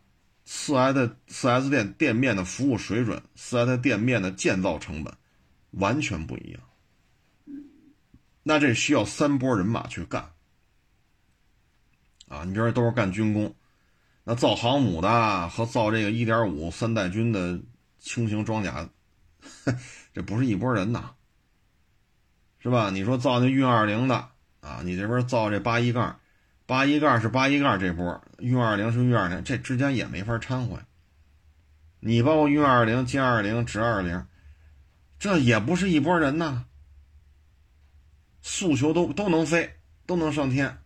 [0.46, 5.14] 四 S 的四 S 店店面的服务水准，四 S 店面的建造成本
[5.72, 6.60] 完全不一样。
[8.44, 10.34] 那这需要三波人马去干
[12.28, 12.44] 啊！
[12.44, 13.56] 你这都是干军工，
[14.26, 17.58] 那造航母的和造这个一点五三代军的
[18.00, 18.90] 轻型装甲，
[20.14, 21.12] 这不是一拨人呐，
[22.60, 22.90] 是吧？
[22.90, 24.28] 你说造那运二零的
[24.60, 26.20] 啊，你这边造这八一杠。
[26.66, 30.86] 八一杠是八一杠这波，运二零是运二零，这之间也没法掺和呀。
[32.00, 34.26] 你包括运二零、歼二零、直二零，
[35.20, 36.66] 这也不是一拨人呐。
[38.42, 39.74] 诉求都都能飞，
[40.06, 40.78] 都能上天，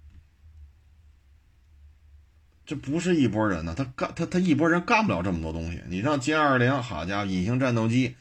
[2.65, 3.75] 这不是一拨人呢。
[3.75, 5.83] 他干他他一拨人干不了这么多东西。
[5.87, 8.15] 你让歼二零，好家伙，隐形战斗机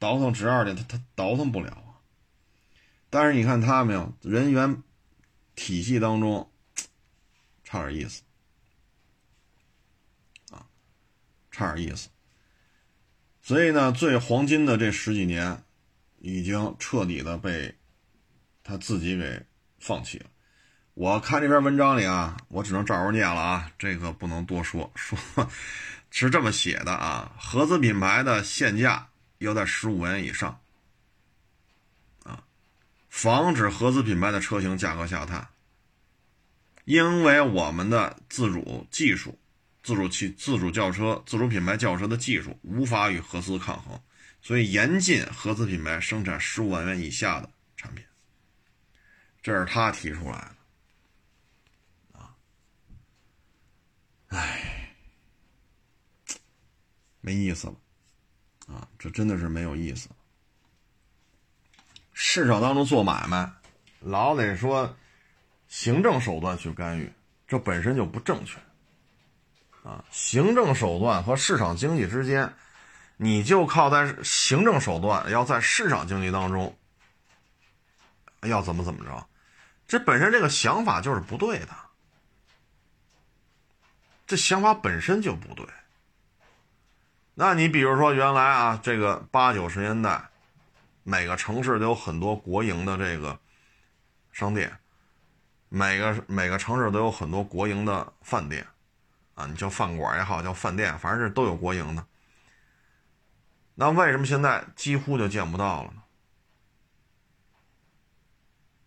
[0.00, 2.02] 倒腾直二零，他他倒腾不了啊。
[3.10, 4.82] 但是你看他没有人员
[5.54, 6.50] 体系当中。
[7.68, 8.22] 差点意思，
[10.52, 10.64] 啊，
[11.50, 12.08] 差点意思。
[13.42, 15.64] 所以呢，最黄金的这十几年，
[16.18, 17.76] 已经彻底的被
[18.62, 19.44] 他自己给
[19.80, 20.26] 放弃了。
[20.94, 24.88] 我看这篇文章里啊，我只能照着念了啊，这个不能多说。
[24.94, 25.18] 说
[26.08, 30.60] 是这么写的啊，合资品牌的限价要在十五万元以上，
[32.22, 32.44] 啊，
[33.08, 35.48] 防止合资品牌的车型价格下探。
[36.86, 39.36] 因为我们的自主技术、
[39.82, 44.00] 自主汽、自主轿车、自主品牌轿车的技术无法与合资抗衡，
[44.40, 48.04] 所以严禁合资品牌生产十五万元以下的产品。
[49.42, 50.52] 这是他提出来
[52.12, 52.36] 的，啊，
[54.28, 54.94] 唉，
[57.20, 57.74] 没意思了，
[58.68, 60.08] 啊，这真的是没有意思。
[62.12, 63.50] 市场当中做买卖，
[63.98, 64.96] 老得说。
[65.76, 67.12] 行政手段去干预，
[67.46, 68.58] 这本身就不正确，
[69.82, 70.02] 啊！
[70.10, 72.54] 行政手段和市场经济之间，
[73.18, 76.74] 你就靠在行政手段要在市场经济当中，
[78.40, 79.28] 要怎么怎么着，
[79.86, 81.68] 这本身这个想法就是不对的，
[84.26, 85.66] 这想法本身就不对。
[87.34, 90.30] 那你比如说原来啊，这个八九十年代，
[91.02, 93.38] 每个城市都有很多国营的这个
[94.32, 94.74] 商店。
[95.68, 98.66] 每个每个城市都有很多国营的饭店，
[99.34, 102.06] 啊，你叫饭馆也好，叫饭店，反正是都有国营的。
[103.74, 106.02] 那为什么现在几乎就见不到了呢？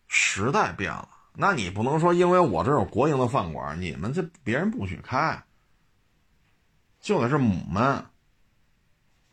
[0.07, 5.43] 时代变了，那你不能说因为我这有国营的饭馆，你们这别人不许开，
[6.99, 8.03] 就得是母们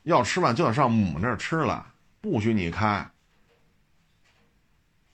[0.02, 3.10] 要吃饭就得上母那儿吃了，不许你开。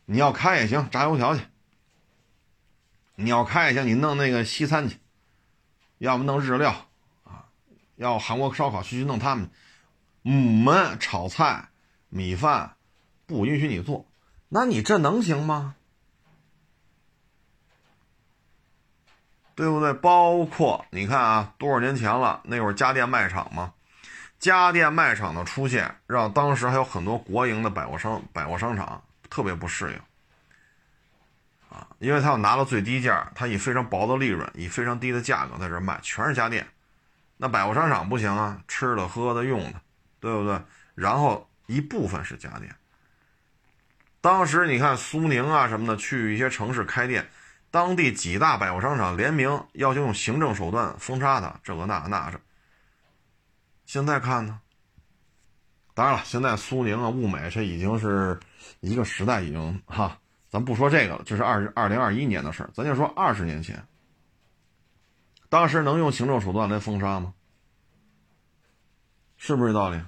[0.05, 1.43] 你要开也行，炸油条去；
[3.23, 4.99] 你要开也行，你弄那个西餐去，
[5.99, 6.75] 要么弄日料
[7.25, 7.47] 啊，
[7.97, 9.49] 要韩国烧烤去去弄他们。
[10.23, 11.69] 我们炒菜、
[12.09, 12.77] 米饭
[13.27, 14.07] 不允许你做，
[14.49, 15.75] 那你这能行吗？
[19.55, 19.93] 对不对？
[19.93, 23.75] 包括你看啊，多少年前了，那会儿家电卖场嘛，
[24.39, 30.01] 家电卖场的出现，让当时还有很多国营的百货商百货商场特别不适应
[31.73, 36.67] 啊，因为他要拿到最低价，他以非常薄的利润，以非常低的价格在这卖，全是家电。
[37.37, 39.81] 那百货商场不行啊，吃的、喝的、用的。
[40.23, 40.57] 对不对？
[40.95, 42.73] 然后一部分是家电。
[44.21, 47.29] 当时你看苏宁啊什么的，去一些城市开店，
[47.73, 52.41] 当地几大百货商场联名要求用行政手段封杀它，这个那那这。
[53.85, 54.61] 现在看呢？
[55.93, 58.39] 当然了，现在苏宁啊、物美这已经是
[58.79, 60.17] 一个时代，已经哈，
[60.53, 63.83] 咱不说这个了，这是二二零二一年的事儿，咱就说二十年前，
[65.49, 67.33] 当时能用行政手段来封杀吗？
[69.39, 69.99] 是不是这道理？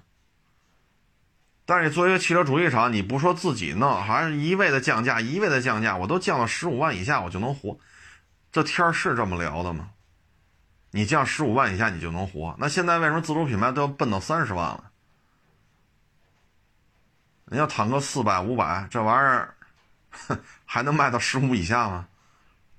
[1.65, 7.79] 但是你作为一个汽车主机厂，你不说自己弄，还是一味的降价，一味的降价，我都降到十五万以下，我就能活。
[8.53, 9.89] 这天是这么聊的吗？
[10.91, 12.55] 你降十五万以下，你就能活？
[12.59, 14.91] 那现在为什么自主品牌都要奔到三十万了？
[17.47, 19.55] 人家坦克四百、五百这玩意儿，
[20.29, 22.09] 哼 还能卖到十五以下吗？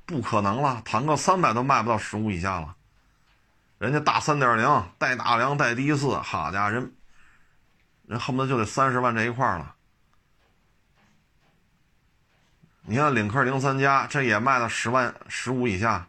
[0.06, 2.76] 不可能了，坦克三百都卖不到十五以下了。
[3.78, 6.94] 人家大三点零带大梁带低四，好家伙人。
[8.08, 9.76] 人恨不得就得三十万这一块了。
[12.82, 16.08] 你看领克零三加，这也卖到十万十五以下。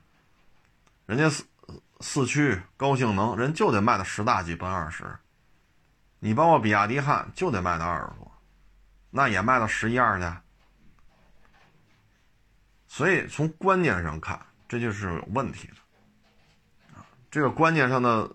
[1.07, 1.47] 人家四
[2.01, 5.05] 四驱高性能，人就得卖到十大几奔二十。
[6.19, 8.31] 你包括比亚迪汉，就得卖到二十多，
[9.11, 10.27] 那也卖到十一二去。
[12.87, 16.97] 所以从观念上看，这就是有问题的。
[16.97, 18.31] 啊，这个观念上的，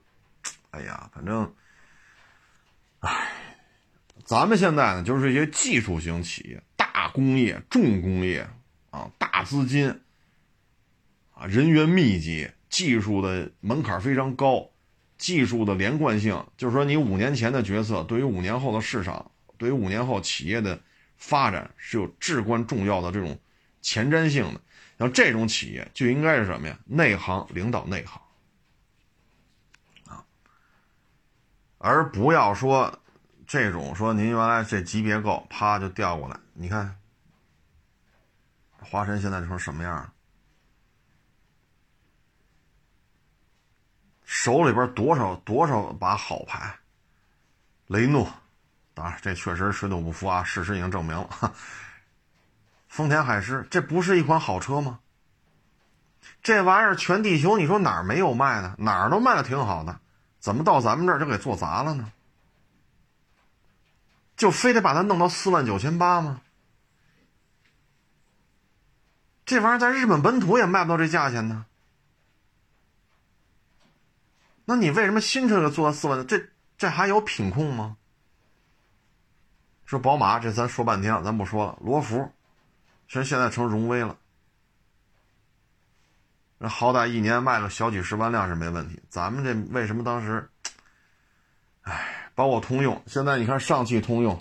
[0.72, 1.54] 哎呀，反正，
[3.00, 3.28] 唉。
[4.24, 8.48] 咱们现在呢，就是一些技术型企业、大工业、重工业
[8.90, 9.90] 啊，大资金
[11.34, 14.70] 啊，人员密集，技术的门槛非常高，
[15.18, 20.80] 技术的连贯性，就是说你五年前的决策，对于五年后的市场，对于五年后企业的
[21.18, 23.38] 发展是有至关重要的这种
[23.82, 24.62] 前瞻性的。
[25.00, 26.78] 像这种企业就应该是什么呀？
[26.86, 28.22] 内行领导内行
[30.08, 30.24] 啊，
[31.78, 32.98] 而不要说。
[33.48, 36.40] 这种说您原来这级别够，啪就调过来。
[36.54, 36.98] 你看，
[38.80, 40.14] 华晨现在成什么样了？
[44.24, 46.74] 手里边多少多少把好牌，
[47.88, 48.32] 雷诺，
[48.94, 51.54] 当然这确实水土不服啊，事实已经证明了。
[52.92, 55.00] 丰田海狮，这不是一款好车吗？
[56.44, 58.76] 这玩意儿全地球你说哪儿没有卖的？
[58.80, 60.02] 哪儿都卖的挺好的，
[60.40, 62.12] 怎么到咱们这儿就给做砸了呢？
[64.36, 66.42] 就非得把它弄到四万九千八吗？
[69.46, 71.66] 这玩意儿在日本本土也卖不到这价钱呢。
[74.66, 76.28] 那你为什么新车就做到四万？
[76.28, 77.96] 这这还有品控吗？
[79.86, 81.78] 说宝马这咱说半天了，咱不说了。
[81.82, 82.30] 罗孚，
[83.12, 84.18] 其实现在成荣威了。
[86.58, 89.04] 那好歹一年卖个小几十万辆是没问题。
[89.10, 90.50] 咱们这为什么当时？
[91.82, 92.20] 哎。
[92.34, 94.40] 包括通用，现在你看上汽通用，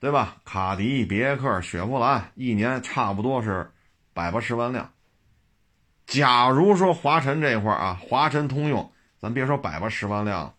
[0.00, 0.38] 对吧？
[0.46, 3.70] 卡迪、别克、雪佛兰，一年差不多是
[4.14, 4.90] 百八十万辆。
[6.06, 10.54] 假如说华晨这一块啊，华晨通用，咱别说百八十万辆，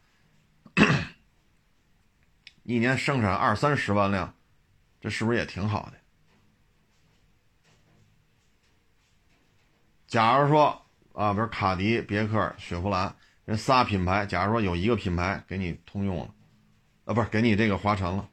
[2.62, 4.36] 一年生产二三十万辆，
[5.02, 5.99] 这是不是也挺好的？
[10.10, 13.16] 假如说啊，比如卡迪、别克、雪佛兰。
[13.48, 16.32] 这仨品牌，假如说有一个品牌给你通用了，
[17.06, 18.30] 啊，不是给你这个华晨了，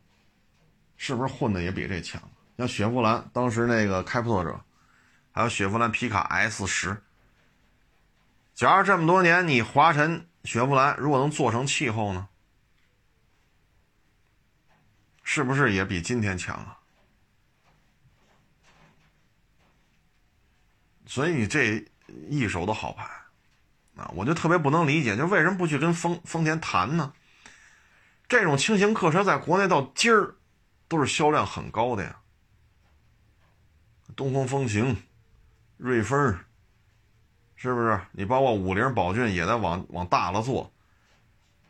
[0.99, 2.21] 是不是混的也比这强？
[2.59, 4.61] 像雪佛兰当时那个开拓者，
[5.33, 7.03] 还有雪佛兰皮卡 S 十，
[8.53, 12.29] 假如这么多年你华晨、雪佛兰如果能做成气候呢，
[15.23, 16.79] 是不是也比今天强啊？
[21.07, 21.85] 所以你这
[22.29, 23.09] 一手的好牌。
[23.97, 27.15] 啊，我就特别不能理解，就为什么不去跟丰丰田谈呢？
[28.29, 30.35] 这种轻型客车在国内到今儿
[30.87, 32.17] 都是销量很高的呀，
[34.15, 34.95] 东风风行、
[35.79, 36.39] 瑞风，
[37.55, 37.99] 是不是？
[38.13, 40.71] 你包括五菱宝骏也在往往大了做，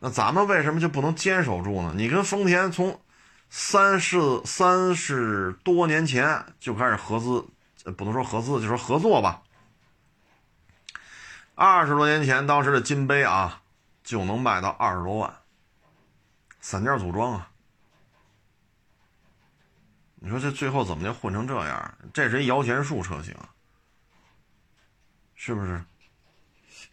[0.01, 1.93] 那咱们为什么就不能坚守住呢？
[1.95, 3.01] 你跟丰田从
[3.51, 7.47] 三十三十多年前就开始合资，
[7.93, 9.43] 不能说合资，就说合作吧。
[11.55, 13.63] 二十多年前，当时的金杯啊，
[14.03, 15.35] 就能卖到二十多万，
[16.61, 17.51] 散件组装啊。
[20.17, 21.95] 你说这最后怎么就混成这样？
[22.13, 23.35] 这是一摇钱树车型，
[25.35, 25.83] 是不是？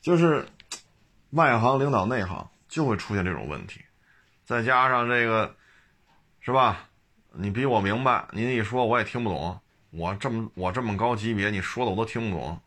[0.01, 0.47] 就是
[1.31, 3.83] 外行领导内行，就会出现这种问题。
[4.45, 5.55] 再加上这个，
[6.41, 6.87] 是吧？
[7.31, 9.59] 你比我明白，您一说我也听不懂。
[9.95, 12.59] 我这么我这么高级别，你说的我都听不懂，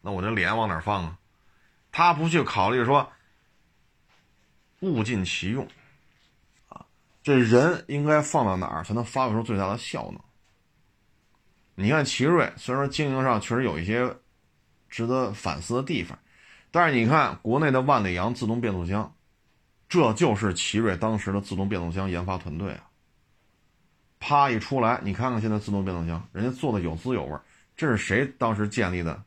[0.00, 1.18] 那我这脸往哪放啊？
[1.92, 3.08] 他不去考虑说，
[4.80, 5.64] 物尽其用，
[6.68, 6.84] 啊，
[7.22, 10.20] 这人应该放到哪儿才能发挥出最大的效能？
[11.76, 14.16] 你看奇瑞，虽然说经营上确实有一些
[14.88, 16.18] 值得反思的地方，
[16.72, 19.14] 但是你看国内的万里扬自动变速箱，
[19.88, 22.90] 这就是奇瑞当时的自动变速箱研发团队啊。
[24.26, 27.38] 啪一出来，你看看现在自动变速箱，人家做的有滋有味，
[27.76, 29.22] 这是谁当时建立的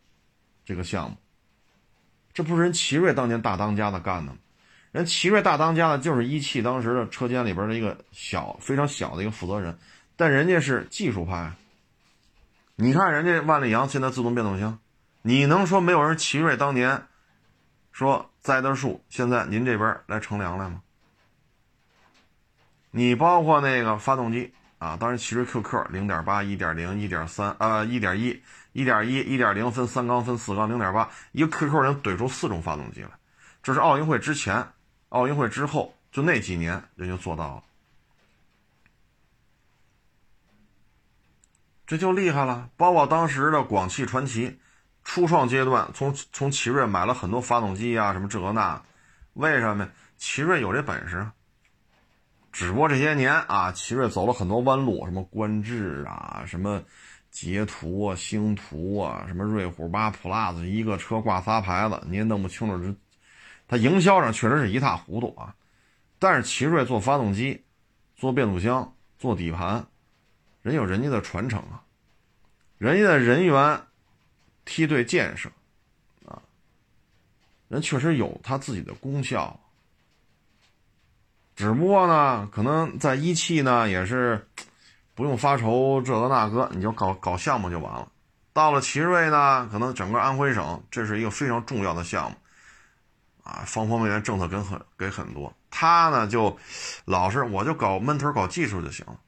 [0.65, 1.15] 这个项目？
[2.33, 4.39] 这不是人奇瑞当年大当家的干的吗？
[4.91, 9.77] 人奇瑞大当家的就是一汽当时的车间里边的一个小非常小的一个负责人，
[10.15, 11.51] 但人家是技术派。
[12.75, 14.79] 你看人家万里扬现在自动变速箱，
[15.21, 17.03] 你能说没有人奇瑞当年
[17.91, 20.81] 说栽的树，现在您这边来乘凉来吗？
[22.89, 28.41] 你包括那个发动机啊，当时奇瑞 QQ 零点八、一点零、一点三啊、一点一。
[28.73, 33.09] 一点一、一点零分三缸分四缸零点八，一个 QQ 能怼出四种发动机来，
[33.63, 34.67] 这是奥运会之前，
[35.09, 37.63] 奥运会之后就那几年人就做到了，
[41.87, 42.69] 这就厉害了。
[42.77, 44.59] 包括当时的广汽传祺，
[45.03, 48.79] 初创阶段从从奇瑞买了很多发动机啊，什么这个那，
[49.33, 49.89] 为什么呢？
[50.17, 51.27] 奇瑞有这本事，
[52.57, 56.81] 只不过这些年啊，奇瑞走了很多弯路，什么观致啊，什么。
[57.29, 62.81] 捷途啊，星途啊，什么瑞虎八 Plus，一个车挂仨牌子，你也弄不清楚。
[62.81, 62.95] 这，
[63.67, 65.53] 它营销上确实是一塌糊涂啊。
[66.17, 67.63] 但是奇瑞做发动机、
[68.15, 69.85] 做变速箱、做底盘，
[70.63, 71.83] 人有人家的传承啊，
[72.79, 73.79] 人家的人员
[74.65, 75.47] 梯队建设
[76.25, 76.41] 啊，
[77.67, 79.59] 人确实有他自己的功效。
[81.57, 84.47] 只不过呢，可能在一汽呢，也是。
[85.15, 88.07] 不用发愁这个那个，你就搞搞项目就完了。
[88.53, 92.37] 到了奇瑞呢，可能整个安徽省这是一个非常重要的项目，
[93.41, 95.51] 啊，方方面面政策给很给很多。
[95.71, 96.55] 他呢就
[97.03, 99.19] 老是我就搞闷头搞技术就行了。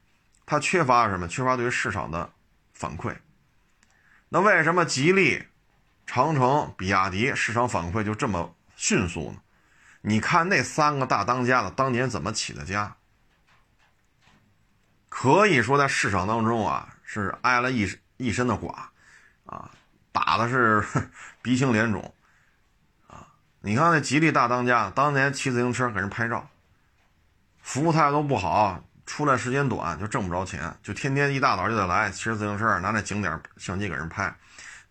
[0.46, 1.26] 他缺乏什么？
[1.26, 2.30] 缺乏对于市场的
[2.72, 3.12] 反馈。
[4.28, 5.42] 那为什么吉利、
[6.06, 9.38] 长城、比亚迪市场反馈就这么迅速呢？
[10.02, 12.96] 你看那三个大当家的当年怎么起的家？
[15.08, 18.90] 可以说，在市场当中啊，是挨了一一身的剐，
[19.44, 19.70] 啊，
[20.12, 20.82] 打的是
[21.42, 22.14] 鼻青脸肿，
[23.08, 23.26] 啊，
[23.60, 26.48] 你看那吉利大当家，当年骑自行车给人拍照，
[27.60, 34.32] 服务态度不好，出来时间短就挣不着钱，就天天一大早就得来骑着自行车拿那景点相机给人拍，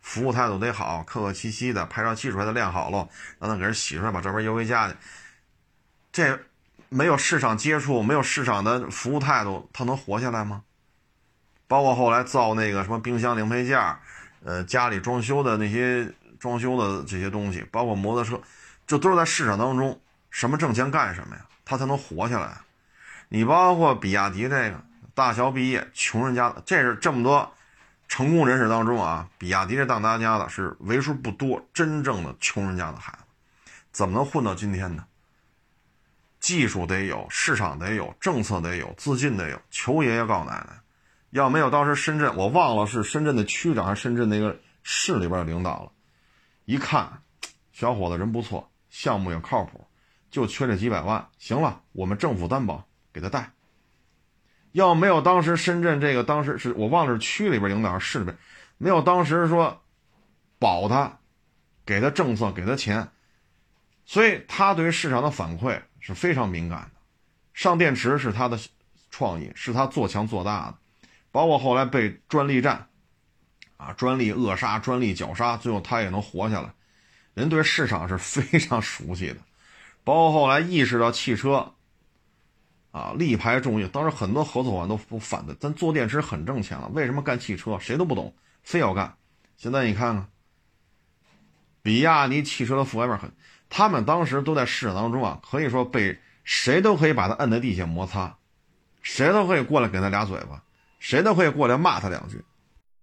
[0.02, 3.08] 服务态度得好，客客气气的，拍照技术还得练好了，
[3.40, 4.96] 让他给人洗出来，把照片邮回家去，
[6.12, 6.40] 这。
[6.92, 10.64] 没有市场接触，没有市场的服务态度，他能活下来吗？
[11.68, 13.80] 包括后来造那个什么冰箱零配件，
[14.44, 18.42] 呃，家里装修的那些装修的这些东西，包括摩托车，
[18.88, 21.46] 这都是在市场当中，什么挣钱干什么呀？
[21.64, 22.58] 他才能活下来。
[23.28, 24.84] 你包括比亚迪这个
[25.14, 27.54] 大学毕业，穷人家的，这是这么多
[28.10, 35.06] 成功人士当中啊，比亚迪这当大家的是为数不多真正的穷人家的孩子，怎么能混到今天呢？
[36.40, 39.62] 技术得有，市场得有，政策得有，资金得有。
[39.70, 40.82] 求爷爷告奶奶，
[41.30, 45.92] 要没有当时深圳，我忘了是深圳的区长还是深圳那个市里边的领导了。
[46.66, 47.22] 一看，
[47.72, 49.86] 小伙子人不错，项目也靠谱，
[50.32, 51.26] 就缺这几百万。
[51.38, 52.84] 行了，我们政府担保
[53.14, 53.52] 给他贷。
[54.72, 58.38] 要没有当时深圳这个当时是我忘了是区里边领导市里边，
[58.78, 59.82] 没有当时说
[60.58, 61.20] 保他，
[61.86, 63.10] 给他政策，给他钱，
[64.06, 65.82] 所以他对于市场的反馈。
[66.02, 66.92] 是非常敏感的，
[67.54, 68.58] 上电池是他的
[69.12, 70.78] 创意，是他做强做大的，
[71.30, 72.88] 包括后来被专利战，
[73.76, 76.74] 啊，专利扼杀、专利绞杀，最后他也能活下来。
[77.34, 79.40] 人对市场是非常熟悉的，
[80.06, 81.74] 包括后来意识到汽车，
[82.92, 87.78] 啊，力排众议，当时很多合作伙伴都不反对，咱做电池很挣钱了，为什么干汽车？
[87.80, 88.34] 谁都不懂，
[88.64, 89.16] 非要干。
[89.58, 90.28] 现在你看看，
[91.82, 93.32] 比亚迪汽车的覆盖面很，
[93.70, 98.36] 他们当时都在市场当中啊，可以说被谁都可以把他摁在地下摩擦，
[99.02, 100.64] 谁都可以过来给他俩嘴巴，
[101.00, 102.44] 谁都可以过来骂他两句。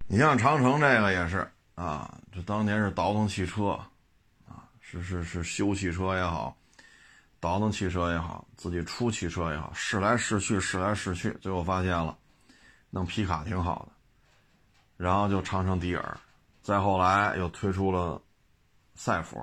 [0.09, 3.69] 你像长城这个也是啊，这当年是倒腾汽车。
[3.69, 3.91] 啊
[4.89, 6.56] 是是是，修汽车也好，
[7.47, 12.19] 倒腾汽车也好，自己出汽车也好，试来试去，试来试去，最后发现了，
[12.91, 13.93] 弄皮卡挺好的，
[14.97, 16.19] 然后就长城迪尔，
[16.61, 18.21] 再后来又推出了
[18.97, 19.39] 赛佛，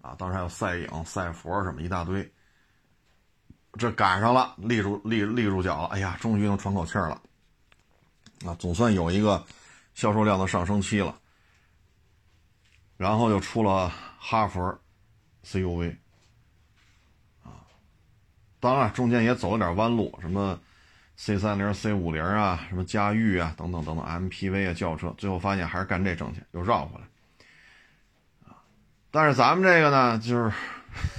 [0.00, 2.32] 啊，当时还有赛影、赛佛什么一大堆，
[3.74, 7.20] 这赶上了，立住立立住脚了，哎呀，终于能喘口气了，
[8.46, 9.44] 啊，总算有一个
[9.92, 11.20] 销售量的上升期了，
[12.96, 14.78] 然后又出了哈佛。
[15.44, 15.96] CUV，
[18.62, 20.56] 当然中间也走了点弯路，什么
[21.16, 27.06] C 三零、C 五零啊，什么嘉裕啊，等等等等，MPV 啊，轿车，最后发现还是干这挣钱，又绕回来
[28.48, 28.62] 啊。
[29.10, 30.52] 但是咱们这个呢，就是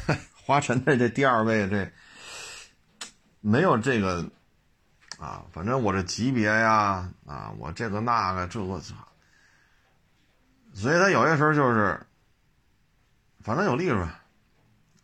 [0.46, 1.91] 华晨的这第二位，这
[3.41, 4.26] 没有这个
[5.20, 8.80] 啊，反正我这级别呀，啊，我这个那个这个，
[10.74, 12.00] 所以他有些时候就是。
[13.46, 14.08] 反正有利润，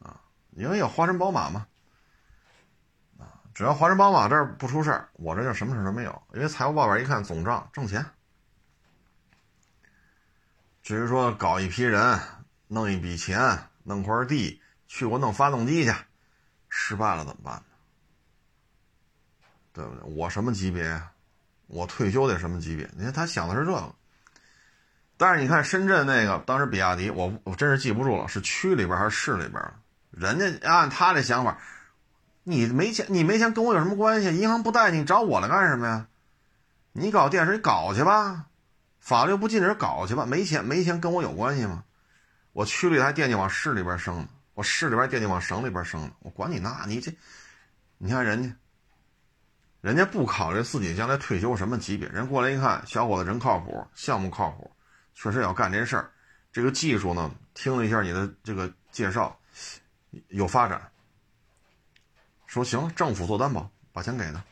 [0.01, 0.15] 啊，
[0.51, 1.67] 因为有华晨宝马嘛，
[3.59, 6.23] 只要华晨宝马这儿不出事儿，我这就什么事儿都没有。
[6.33, 8.05] 因为财务报表一看，总账挣钱。
[10.81, 12.17] 至于说搞一批人，
[12.69, 15.93] 弄一笔钱，弄块地，去给我弄发动机去，
[16.69, 17.63] 失败了怎么办呢？
[19.73, 20.03] 对不对？
[20.15, 20.97] 我什么级别？
[21.67, 22.89] 我退休得什么级别？
[22.95, 23.93] 你看他想的是这个。
[25.17, 29.61] 但是你看深圳那个，当时比亚迪，我我真是记不住了，是区里边还是市里边？
[30.11, 31.59] 人家按他这想法，
[32.43, 34.35] 你没钱，你没钱跟我有什么关系？
[34.37, 36.07] 银行不贷你，找我来干什么呀？
[36.93, 38.45] 你搞电视，你搞去吧，
[38.99, 40.25] 法律不禁止搞去吧。
[40.25, 41.83] 没钱没钱跟我有关系吗？
[42.51, 47.15] 我区里还惦记往市里边升呢，我市里边惦记往省里边升呢，我管你那，你这，
[47.99, 48.55] 你看人家，
[49.81, 54.69] 人家不考虑自己将来退休什么级别，人过来一看，小伙子人靠谱，项目靠谱。
[55.13, 56.09] 确实要干这事儿，
[56.51, 59.37] 这个技术呢，听了一下你的这个介绍，
[60.29, 60.81] 有发展。
[62.49, 64.43] 说行，政府做担保，把钱给他，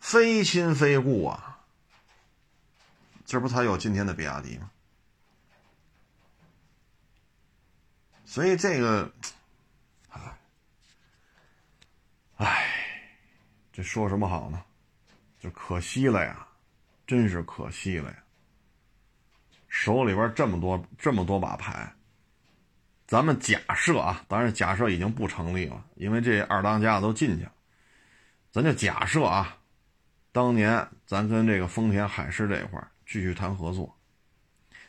[0.00, 1.64] 非亲非故啊，
[3.24, 4.68] 这不才有今天的比亚迪吗？
[8.24, 9.14] 所以这个，
[10.08, 10.38] 唉，
[12.38, 12.66] 唉，
[13.72, 14.60] 这说什么好呢？
[15.38, 16.48] 就可惜了呀，
[17.06, 18.24] 真是可惜了呀。
[19.68, 21.94] 手里边这么多这么多把牌，
[23.06, 27.52] 咱们假设啊，当然假设已经不成立了，因为这二当家都进去了。
[28.50, 29.56] 咱就假设啊，
[30.32, 33.94] 当年咱跟这个丰田海狮这一块继续谈合作。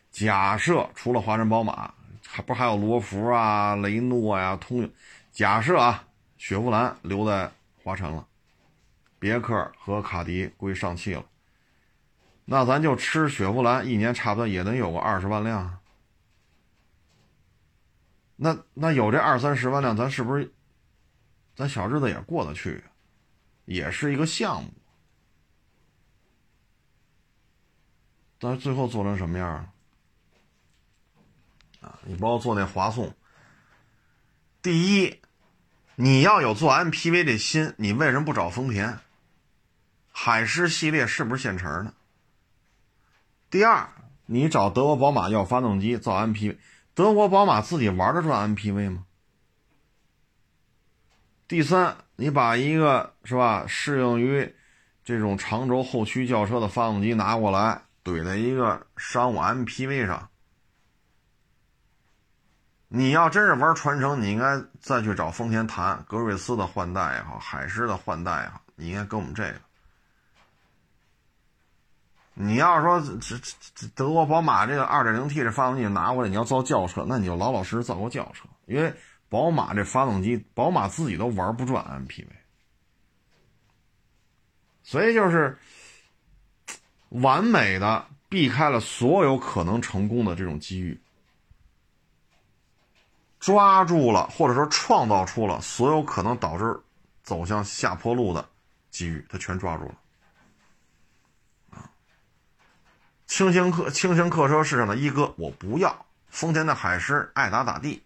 [0.09, 1.93] 假设除了华晨宝马，
[2.25, 4.89] 还不还有罗孚啊、雷诺呀、通用。
[5.31, 6.03] 假设啊，
[6.37, 7.51] 雪佛兰留在
[7.83, 8.25] 华晨了，
[9.19, 11.23] 别克和卡迪归上汽了。
[12.45, 15.77] 那咱就吃雪佛兰，一年差不多也能有个二十万辆。
[18.37, 20.53] 那那有这二三十万辆，咱是不是，
[21.55, 22.83] 咱小日子也过得去，
[23.65, 24.71] 也是一个项目。
[28.39, 29.49] 但是最后做成什么样
[31.81, 31.99] 啊？
[32.05, 33.11] 你包括做那华颂，
[34.61, 35.19] 第一，
[35.95, 38.99] 你要有做 MPV 的心，你为什么不找丰田？
[40.11, 41.93] 海狮系列是不是现成的？
[43.49, 43.89] 第二，
[44.27, 46.57] 你找德国宝马要发动机造 MPV，
[46.97, 49.05] 德国宝马自己玩得转 MPV 吗？
[51.47, 54.55] 第三，你把一个是吧适应于
[55.03, 60.27] 这种长轴后驱轿车的发动机拿过来怼在一个商务 MPV 上，
[62.87, 69.66] 你要真是玩传承，你应该再去找丰田谈格瑞斯的换代也好，海狮的换代也好，你应该跟我们这个。
[72.39, 73.35] 你要说这
[73.73, 78.93] 这德国宝马这个二点零 T 这发动机拿过来，你要造轿车，那你就老老实实造个轿车，因为
[79.27, 82.27] 宝马这发动机，宝马自己都玩不转 MPV，
[84.83, 85.57] 所以就是
[87.09, 91.01] 完美的避开了所有可能成功的这种机遇，
[93.39, 96.79] 抓住了或者说创造出了所有可能导致
[97.23, 98.47] 走向下坡路的
[98.91, 99.95] 机遇，他全抓住了。
[103.37, 108.01] 轻型客轻型客车市场的一哥，我不要丰田的海狮爱咋咋地。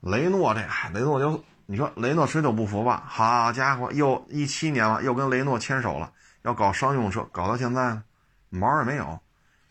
[0.00, 0.60] 雷诺这，
[0.92, 3.02] 雷诺就你说雷诺谁都不服吧？
[3.06, 6.12] 好家伙，又一七年了，又跟雷诺牵手了，
[6.42, 8.04] 要搞商用车，搞到现在呢，
[8.50, 9.18] 毛也没有，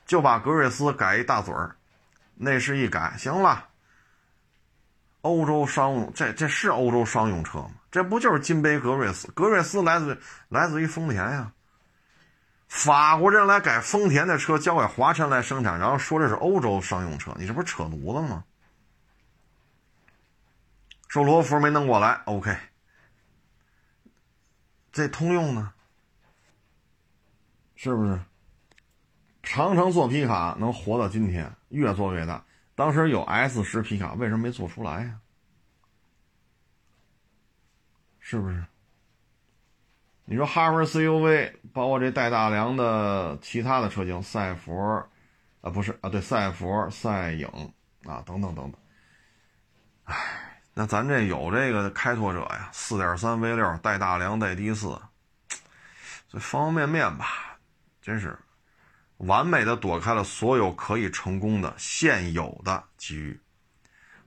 [0.08, 1.76] 就把格瑞斯改一大嘴儿，
[2.34, 3.66] 内饰一改，行了。
[5.22, 7.70] 欧洲商用，这这是欧洲商用车吗？
[7.92, 9.30] 这不就是金杯格瑞斯？
[9.34, 11.52] 格瑞斯来自来自于丰田呀。
[12.68, 18.44] 法国人来改丰田的车，交给华晨来生产，然后说这是欧洲商用车，你这不是扯犊子吗？
[21.08, 22.58] 说罗孚没弄过来，OK。
[24.92, 25.74] 这通用呢？
[27.76, 28.20] 是不是？
[29.44, 32.44] 长城做皮卡能活到今天，越做越大。
[32.74, 35.20] 当时有 S 十皮卡，为什么没做出来呀？
[38.20, 38.66] 是不是？
[40.28, 45.08] 你说哈弗 CUV，包括这带大梁的其他的车型，赛佛，
[45.62, 47.48] 啊不是啊，对，赛佛、赛影
[48.06, 48.74] 啊等等等等。
[50.06, 55.00] 唉，那咱这有这个开拓者呀，四点三 V 六带大梁带低四，
[56.28, 57.58] 这方方面面吧，
[58.02, 58.38] 真是。
[59.18, 63.40] 完美的躲开了所有可以成功的现有的机遇，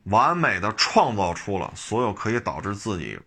[0.04, 3.18] 完美的创造出了所有可以导致自己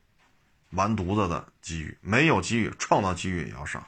[0.72, 1.97] 完犊子的机遇。
[2.01, 3.86] 没有机遇，创造机遇也要上！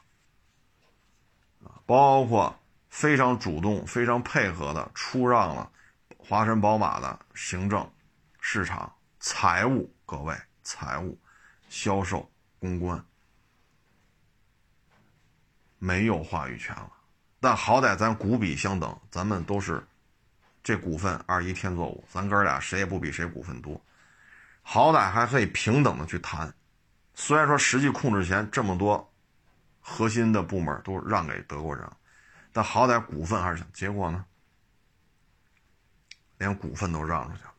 [1.86, 2.58] 包括
[2.90, 5.70] 非常主动、非常配合的出让了
[6.18, 7.92] 华晨宝马的行政、
[8.40, 11.18] 市场、财务，各位财务、
[11.68, 13.04] 销售、公关
[15.78, 16.90] 没有话语权了。
[17.42, 19.86] 但好歹咱股比相等，咱们都是
[20.64, 23.82] 这股份二一天作五，咱哥俩谁也不比谁股份多，
[24.62, 26.54] 好歹还可以平等的去谈。
[27.14, 29.14] 虽然说实际控制权这么多，
[29.80, 31.88] 核心的部门都让给德国人，
[32.52, 34.26] 但好歹股份还是结果呢，
[36.38, 37.54] 连股份都让出去了。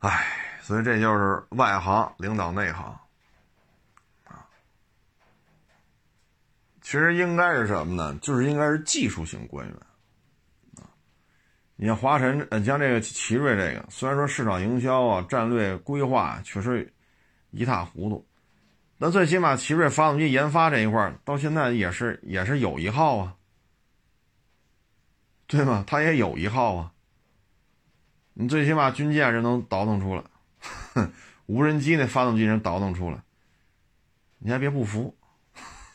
[0.00, 2.84] 唉，所以这就是外行领导内行
[4.24, 4.46] 啊。
[6.80, 8.18] 其实应该是什么呢？
[8.20, 9.76] 就是应该是技术型官员，
[11.76, 16.92] 你像华晨，呃，像这个奇瑞这个，虽然说市场营销啊、战略规划确实
[17.50, 18.26] 一塌糊涂，
[18.98, 23.36] 那最起码奇瑞发动机研发这一块到现在也是也是有一号啊，
[25.46, 25.84] 对吗？
[25.86, 26.92] 它也有一号啊，
[28.34, 30.24] 你最起码军舰人能倒腾出来，
[31.46, 33.22] 无人机那发动机人倒腾出来，
[34.38, 35.16] 你还别不服。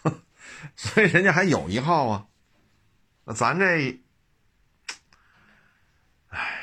[0.76, 2.28] 所以人家还有一号啊，
[3.24, 4.02] 那咱这，
[6.30, 6.60] 唉，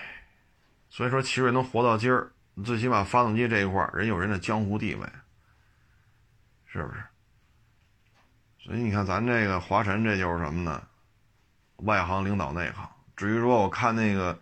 [0.90, 2.31] 所以说奇瑞能活到今儿，
[2.64, 5.06] 最起码发动机这一块人有人的江湖地位，
[6.66, 7.02] 是不是？
[8.58, 10.86] 所以你看咱这个华晨，这就是什么呢？
[11.76, 12.88] 外行领导内行。
[13.16, 14.38] 至于说我看那个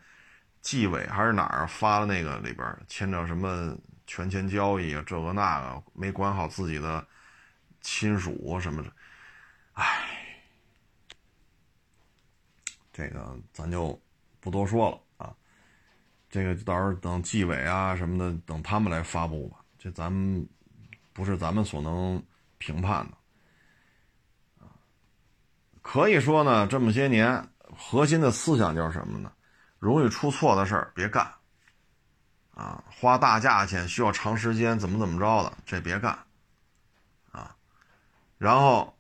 [0.60, 3.74] 纪委还是哪儿发的那个里边牵扯什么
[4.06, 7.06] 权钱交易啊，这个那个没管好自己的
[7.80, 8.92] 亲属什么的。
[9.72, 10.36] 唉，
[12.92, 13.98] 这个咱就
[14.40, 15.00] 不多说了。
[16.30, 19.58] 这个到时候等纪委啊什么的，等他们来发布吧。
[19.78, 20.48] 这咱们
[21.12, 22.22] 不是咱们所能
[22.58, 24.66] 评判的
[25.82, 29.32] 可以说呢，这么些年核心的思想就是什么呢？
[29.78, 31.30] 容易出错的事儿别干
[32.54, 36.16] 啊，花大价钱需要长时间怎么怎么着的，这别干
[37.30, 37.54] 啊。
[38.38, 38.94] 然后。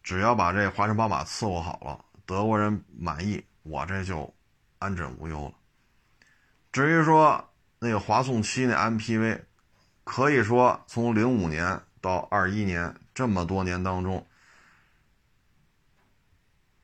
[0.00, 4.32] 只要把这华晨宝马伺候好了，德国人满意，我这就
[4.78, 5.52] 安枕无忧了。
[6.72, 9.42] 至于说那个华颂七那 MPV，
[10.04, 14.26] 可以说从零五年到二一年这么多年当中，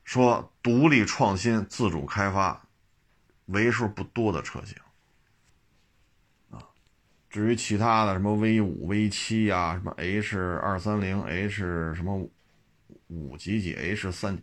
[0.03, 2.67] 说独立创新、自主开发，
[3.45, 4.77] 为数不多的车型
[6.49, 6.63] 啊。
[7.29, 12.29] 至于其他的什么 V 五、V 七呀，什么 H 二三零、H 什么。
[13.07, 14.41] 五几几 H 三，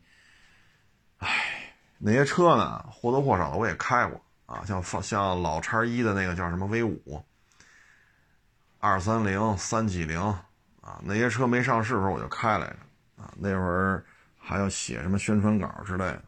[1.19, 2.79] 唉，那些车呢？
[2.93, 7.25] 或多或少的我也开过啊，像像老叉一的那个叫什么 V 五、
[8.79, 10.21] 二三零、三几零
[10.83, 12.77] 啊，那些车没上市的时候我就开来着
[13.23, 14.05] 啊，那会儿
[14.39, 16.23] 还要写什么宣传稿之类的，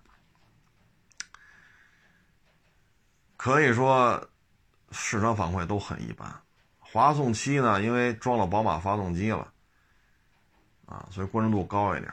[3.37, 4.27] 可以说
[4.91, 6.35] 市场反馈都很一般。
[6.79, 9.53] 华颂七呢，因为装了宝马发动机了
[10.87, 12.11] 啊，所以关注度高一点。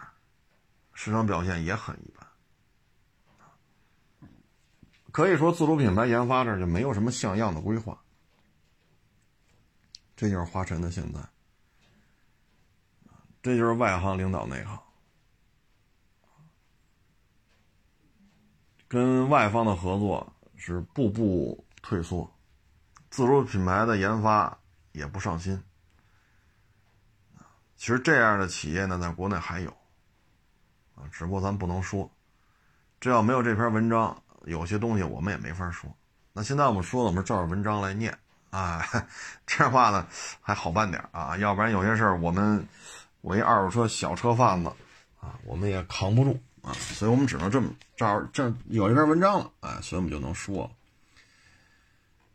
[0.94, 2.21] 市场表现也很一般，
[5.12, 8.00] 可以说自主品牌研发这就没有什么像样的规划，
[10.16, 11.20] 这就是华晨的现在，
[13.42, 14.80] 这就是外行领导内行，
[18.88, 22.32] 跟外方的合作是步步退缩，
[23.10, 24.58] 自主品牌的研发
[24.94, 25.62] 也不上心。
[27.76, 29.72] 其实这样的企业呢，在国内还有，
[30.96, 32.10] 啊，只不过咱不能说。
[33.00, 35.90] 这要没有这篇文章，有些东西我们也没法说。
[36.34, 38.18] 那现在我们说了，我们照着文章来念
[38.50, 38.86] 啊，
[39.46, 40.08] 这话呢
[40.40, 41.38] 还好办点啊。
[41.38, 42.66] 要不然有些事儿，我们
[43.22, 44.70] 我一二手车小车贩子
[45.20, 50.72] 啊，我们也扛不住啊，所以我们只能这么照这有一篇文章了，哎，所以我们就能说。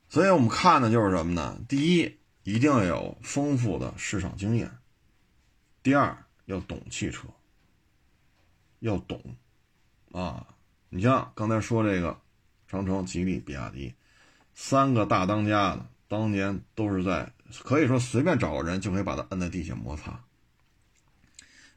[0.09, 1.59] 所以我们看的就是什么呢？
[1.69, 4.71] 第一，一定要有丰富的市场经验。
[5.83, 7.27] 第二要懂汽车，
[8.79, 9.21] 要懂，
[10.13, 10.47] 啊，
[10.89, 12.19] 你像刚才说这个
[12.69, 13.95] 长城、吉利、比亚迪
[14.55, 17.31] 三个大当家的，当年都是在
[17.63, 20.19] 可以说随便找个人就可以把他摁在地下摩擦。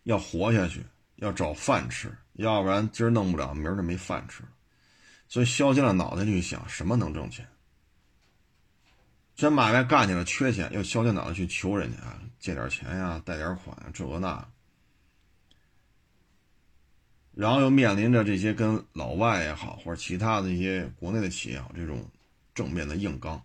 [0.03, 0.83] 要活下去，
[1.17, 4.43] 要找饭吃，要不然今儿弄不了，明儿就没饭吃。
[5.27, 7.47] 所以削尖了脑袋去想什么能挣钱。
[9.35, 11.97] 这买卖干起来缺钱，又削尖脑袋去求人家
[12.39, 14.47] 借点钱呀，贷点款呀，这个那，
[17.39, 22.05] 然后又面临着这些跟老外也好，或者其他的一些国内的企业好这种
[22.53, 23.41] 正面的硬刚，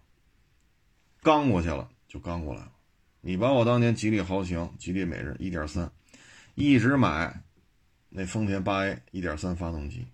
[1.22, 2.72] 刚过去了就刚过来了。
[3.20, 5.88] 你把我当年吉利豪情、吉利美日一点三，
[6.57, 7.40] 一直买
[8.09, 10.05] 那丰田八 A 一点三发动机，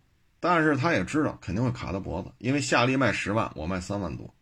[0.40, 4.34] 但是他也知道肯定会卡他脖子，因为夏利卖十万，我卖三万多。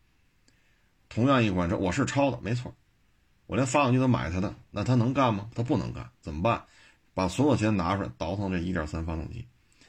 [1.07, 2.75] 同样一款车，我是抄的，没错。
[3.47, 5.49] 我连发动机都买他的，那他能干吗？
[5.55, 6.65] 他不能干，怎么办？
[7.19, 9.45] 把所有钱拿出来倒腾这1.3发动机，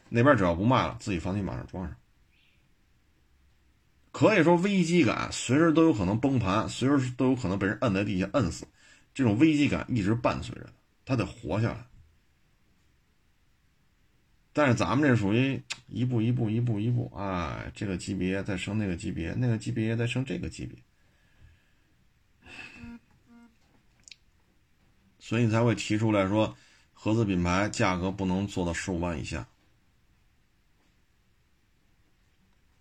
[0.08, 1.96] 那边只要不卖了，自己发动机马上装上。
[4.10, 8.66] 可以说危机感，随时都有可能崩盘，随时都有可能被人摁在地下摁死。
[9.14, 10.64] 这种危机感一直伴随着
[11.04, 11.86] 他，他得活下来。
[14.52, 20.76] 但是咱们这属于一步一步一步一步，哎，这个级别再升那个级别，那个级别再升这个级别。
[25.20, 26.56] 所以才会提出来说，
[27.02, 29.48] 合资品牌价格不能做到十五万以下，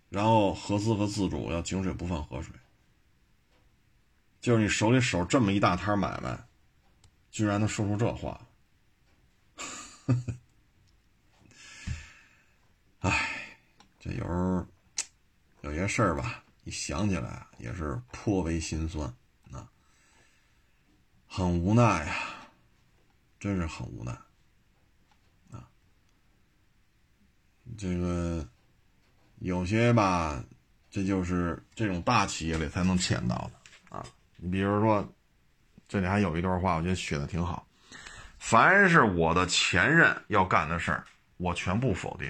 [0.09, 2.53] 然后合资和自主要井水不犯河水。
[4.41, 6.37] 就是你手里守这么一大摊买卖，
[7.31, 8.45] 居然能说出这话，
[12.99, 13.55] 唉，
[14.01, 14.67] 这有时候
[15.61, 19.07] 有些事儿吧，一想起来也是颇为心酸
[19.53, 19.71] 啊，
[21.25, 22.35] 很无奈呀。
[23.39, 24.11] 真是很无奈，
[25.51, 25.63] 啊，
[27.77, 28.45] 这个
[29.37, 30.43] 有些吧，
[30.91, 34.05] 这就是这种大企业里才能见到的啊。
[34.35, 35.07] 你比如说，
[35.87, 37.65] 这里还有一段话，我觉得写的挺好：
[38.39, 41.05] 凡是我的前任要干的事儿，
[41.37, 42.29] 我全部否定；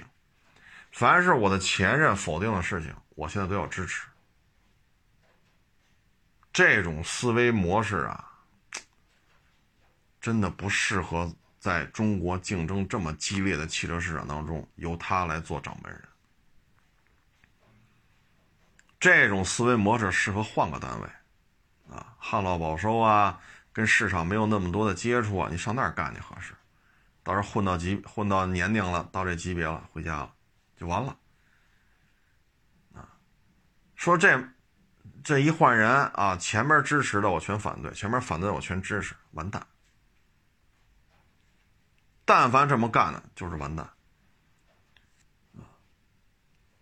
[0.92, 4.06] 凡是我的前任否定的事情，我现在都要支持。
[6.52, 8.29] 这种思维模式啊。
[10.20, 16.02] 真的不适合在中国竞争这么激烈的汽车市场当中由他来做掌门人。
[18.98, 21.08] 这种思维模式适合换个单位，
[21.90, 23.40] 啊，旱涝保收啊，
[23.72, 26.52] 跟市场没有那么多的接触啊，你上那儿干去合适。
[27.22, 30.34] 到时候混到级混到年龄了，到这级别了，回家了
[30.76, 31.16] 就完了。
[32.94, 33.08] 啊，
[33.94, 34.42] 说这
[35.24, 39.66] 这一换人啊，前面支持的我全反对，前面反对我全支持，完蛋。
[42.32, 43.90] 但凡这么干的，就是完蛋。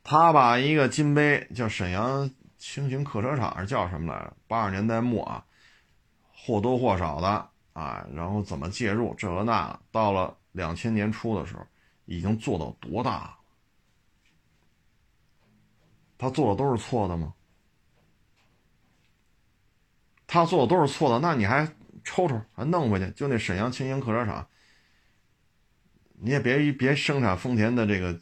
[0.04, 4.36] 他把一个金杯叫沈阳轻型客车厂是叫什么来着？
[4.46, 5.42] 八十年代末啊，
[6.34, 11.66] 或多或少的啊，然后怎么介入这个那，到了两千年初的时候，
[12.04, 13.38] 已经做到多大了？
[16.18, 17.32] 他做的都是错的吗？
[20.26, 21.66] 他做的都是错的，那你还
[22.04, 23.10] 抽抽，还弄回去？
[23.12, 24.46] 就那沈阳轻型客车厂。
[26.20, 28.18] 你也别别生产丰田的这个，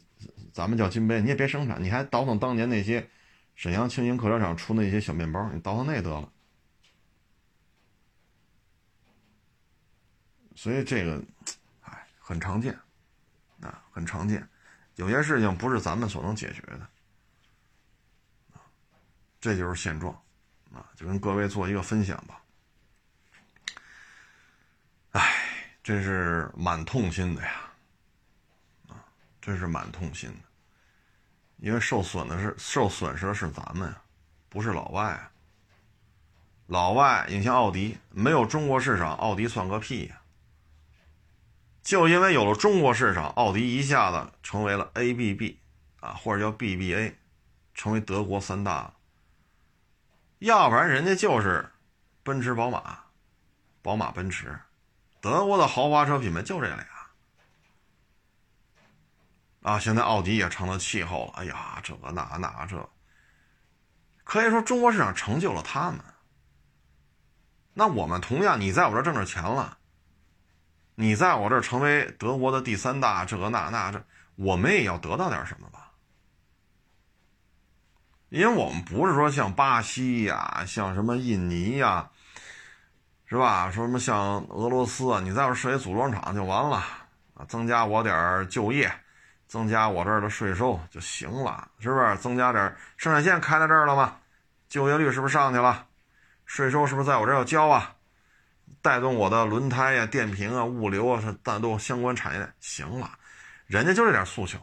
[0.53, 3.09] 咱们叫金杯，你也别生产，你还倒腾当年那些
[3.55, 6.31] 沈阳轻型客车厂出那些小面包，你倒腾那得了。
[10.55, 11.23] 所以这个，
[11.81, 12.77] 哎，很常见，
[13.61, 14.47] 啊，很常见，
[14.95, 16.87] 有些事情不是咱们所能解决的，
[19.39, 20.13] 这就是现状，
[20.73, 22.41] 啊，就跟各位做一个分享吧。
[25.11, 25.21] 哎，
[25.83, 27.66] 真是蛮痛心的呀。
[29.47, 30.39] 真是蛮痛心的，
[31.55, 34.01] 因为受损的是受损失的是咱们呀，
[34.49, 35.31] 不是老外啊。
[36.65, 40.19] 老外，你像奥迪，没有中国市场，奥迪算个屁呀！
[41.81, 45.55] 就因为有了中国市场，奥迪一下子成为了 ABB
[46.01, 47.13] 啊啊，或者叫 BBA，
[47.73, 48.95] 成为德国三大。
[50.39, 51.71] 要不然人家就是
[52.21, 52.99] 奔驰、宝马，
[53.81, 54.59] 宝马、奔驰，
[55.21, 56.85] 德国的豪华车品牌就这俩。
[59.61, 61.33] 啊，现在奥迪也成了气候了。
[61.37, 62.89] 哎呀，这个那那这，
[64.23, 65.99] 可以说中国市场成就了他们。
[67.73, 69.77] 那我们同样，你在我这挣着钱了，
[70.95, 74.03] 你在我这成为德国的第三大，这个那那这，
[74.35, 75.91] 我们也要得到点什么吧？
[78.29, 82.09] 因为我们不是说像巴西呀，像什么印尼呀，
[83.25, 83.71] 是吧？
[83.71, 86.83] 说什么像俄罗斯啊，你在我设一组装厂就完了，
[87.47, 88.91] 增加我点就业，
[89.47, 92.17] 增加我这儿的税收就行了，是不是？
[92.17, 94.17] 增加点生产线开在这儿了吗？
[94.67, 95.87] 就业率是不是上去了？
[96.45, 97.95] 税收是不是在我这要交啊？
[98.81, 102.53] 带动我的轮胎呀、电瓶啊、物流啊，是带动相关产业。
[102.59, 103.17] 行了，
[103.65, 104.59] 人家就这点诉求，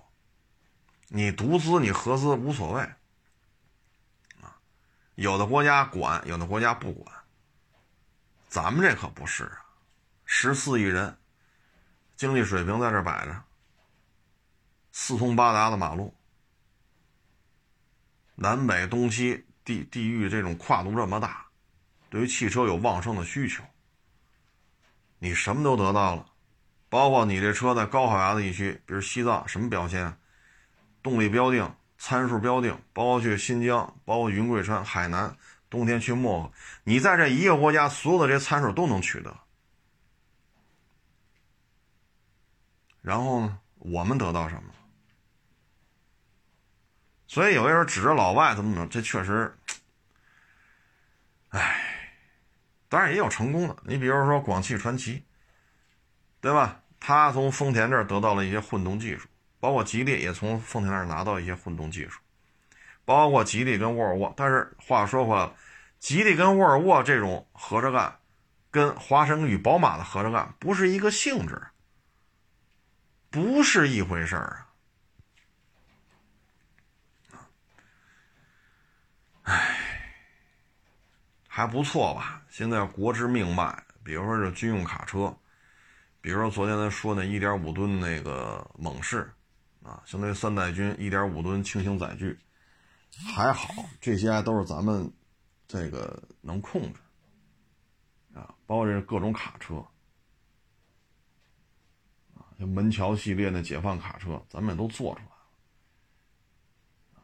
[1.08, 2.82] 你独资你合资无所谓
[4.42, 4.56] 啊。
[5.14, 7.14] 有的国家管，有的国家不管。
[8.48, 9.64] 咱们这可不是啊，
[10.24, 11.16] 十四亿人，
[12.16, 13.42] 经济水平在这摆着，
[14.96, 16.14] 四通八达的马路，
[18.36, 21.44] 南北东西地地域这种跨度这么大。
[22.08, 23.64] 对于汽车有旺盛的需求，
[25.18, 26.24] 你什么都得到了，
[26.88, 30.16] 包括你这车在高海拔的地区，比如西藏，什么表现？
[31.02, 35.36] 动力标定、参数标定，包括去新疆，包括云贵川、海南，
[35.68, 36.52] 冬天去漠河，
[36.84, 39.36] 你在这一个国家，所有的这些参数都能取得。
[43.02, 44.72] 然后呢，我们得到什么？
[47.34, 49.52] 所以有些人指着老外怎么怎么，这确实，
[51.48, 51.80] 唉。
[52.88, 55.20] 当然也有成功的，你比如说广汽传祺，
[56.40, 56.80] 对吧？
[57.00, 59.26] 他从丰田这儿得到了一些混动技术，
[59.58, 62.20] 包括吉利也从丰田那儿拿到一些混动技术，
[63.04, 64.32] 包括吉利跟沃尔沃。
[64.36, 65.50] 但是话说回来，
[65.98, 68.16] 吉利跟沃尔沃这种合着干，
[68.70, 71.60] 跟华晨与宝马的合着干不是一个性质，
[73.28, 74.64] 不是一回事儿
[79.42, 79.52] 啊！
[79.52, 79.80] 唉。
[81.54, 82.42] 还不错吧？
[82.48, 85.32] 现在国之命脉，比如说这军用卡车，
[86.20, 89.32] 比如说昨天咱说那一点五吨那个猛士，
[89.80, 92.36] 啊，相当于三代军一点五吨轻型载具，
[93.32, 95.08] 还好，这些都是咱们
[95.68, 96.98] 这个能控制，
[98.34, 99.76] 啊，包括这各种卡车，
[102.34, 105.26] 啊，像门桥系列的解放卡车，咱们也都做出来
[107.14, 107.22] 了，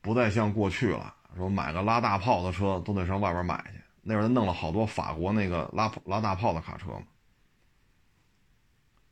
[0.00, 1.14] 不再像过去了。
[1.36, 7.02] 说买个拉大炮的车都得上外边买去，那会儿弄了好多法国那个拉拉大炮的卡车嘛。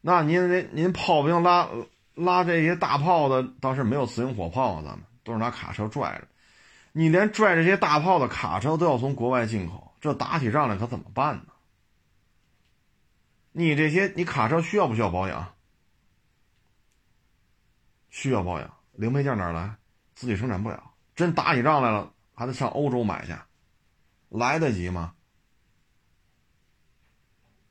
[0.00, 1.68] 那您您您炮兵拉
[2.14, 6.28] 拉这些大炮的，倒是没有自行火炮啊，咱们都是拿卡车拽着。
[6.92, 11.42] 你连拽这些大炮的卡车都要从国外进口，这打起仗来可怎么办呢？
[13.52, 15.54] 你这些你卡车需要不需要保养？
[18.08, 19.76] 需要保养，零配件哪来？
[20.14, 20.89] 自己生产不了。
[21.20, 23.36] 真打起仗来了，还得上欧洲买去，
[24.30, 25.12] 来得及吗？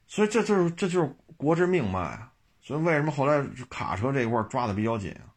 [0.05, 2.31] 所以这就是这就是国之命脉啊！
[2.61, 5.33] 所以为什么后来卡车这一块抓的比较紧啊？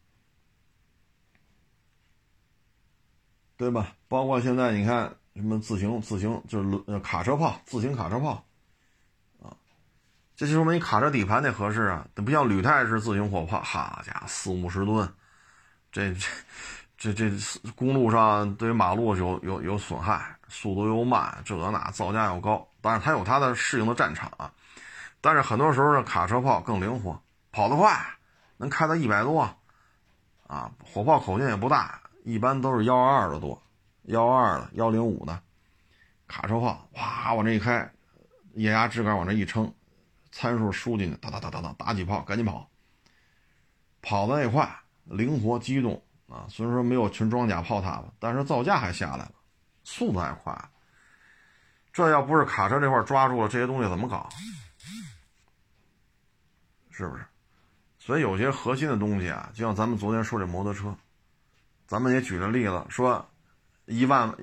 [3.57, 3.95] 对吧？
[4.07, 8.45] 包括现在你看什么自行自行就是轮卡车炮，自行卡车炮，
[9.41, 9.57] 啊，
[10.35, 15.11] 这就说明你卡车底盘得合适啊，它不像铝钛式自行火炮，好家伙，四五十吨，
[15.91, 16.27] 这这。
[17.11, 17.29] 这这
[17.75, 22.65] 公路上对于马路有有有损害，速度又慢，这那造价又高。
[22.79, 24.53] 当然它有它的适应的战场，啊
[25.19, 27.19] 但是很多时候呢，卡车炮更灵活，
[27.51, 27.97] 跑得快，
[28.57, 29.41] 能开到一百多，
[30.47, 33.61] 啊，火炮口径也不大，一般都是幺二二的多，
[34.03, 35.41] 幺二的、幺零五的，
[36.27, 37.89] 卡车炮，哇，往这一开，
[38.53, 39.73] 液压支杆往这一撑，
[40.31, 42.69] 参数输进去，哒哒哒哒哒，打几炮，赶紧跑，
[44.01, 44.69] 跑得也快，
[45.05, 46.02] 灵活机动。
[46.33, 49.31] 啊，虽然说没有全装甲炮塔了，但是造价还下来了，
[49.83, 50.69] 速度还快。
[51.91, 54.27] 这要不是卡车这块抓住了这些东西，怎么搞？
[56.89, 57.23] 是不是？
[57.99, 60.95] 所以有些核心的东西啊，就像咱们昨天说这摩托车，
[61.85, 63.23] 咱们也举了例子，说
[63.85, 64.35] 一万，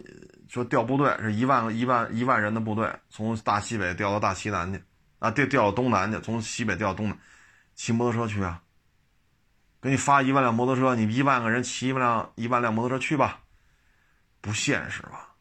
[0.49, 4.81] 说调部队是一万个一万一万人的部队，从大西北调到大西南去，
[5.19, 7.19] 啊，调调到东南去，从西北调到东南，
[7.75, 8.63] 骑摩托车去啊。
[9.81, 13.41] 给你发一万辆摩托车，你一万个人骑一万辆一万辆摩托车去吧，
[14.41, 15.35] 不现实吧？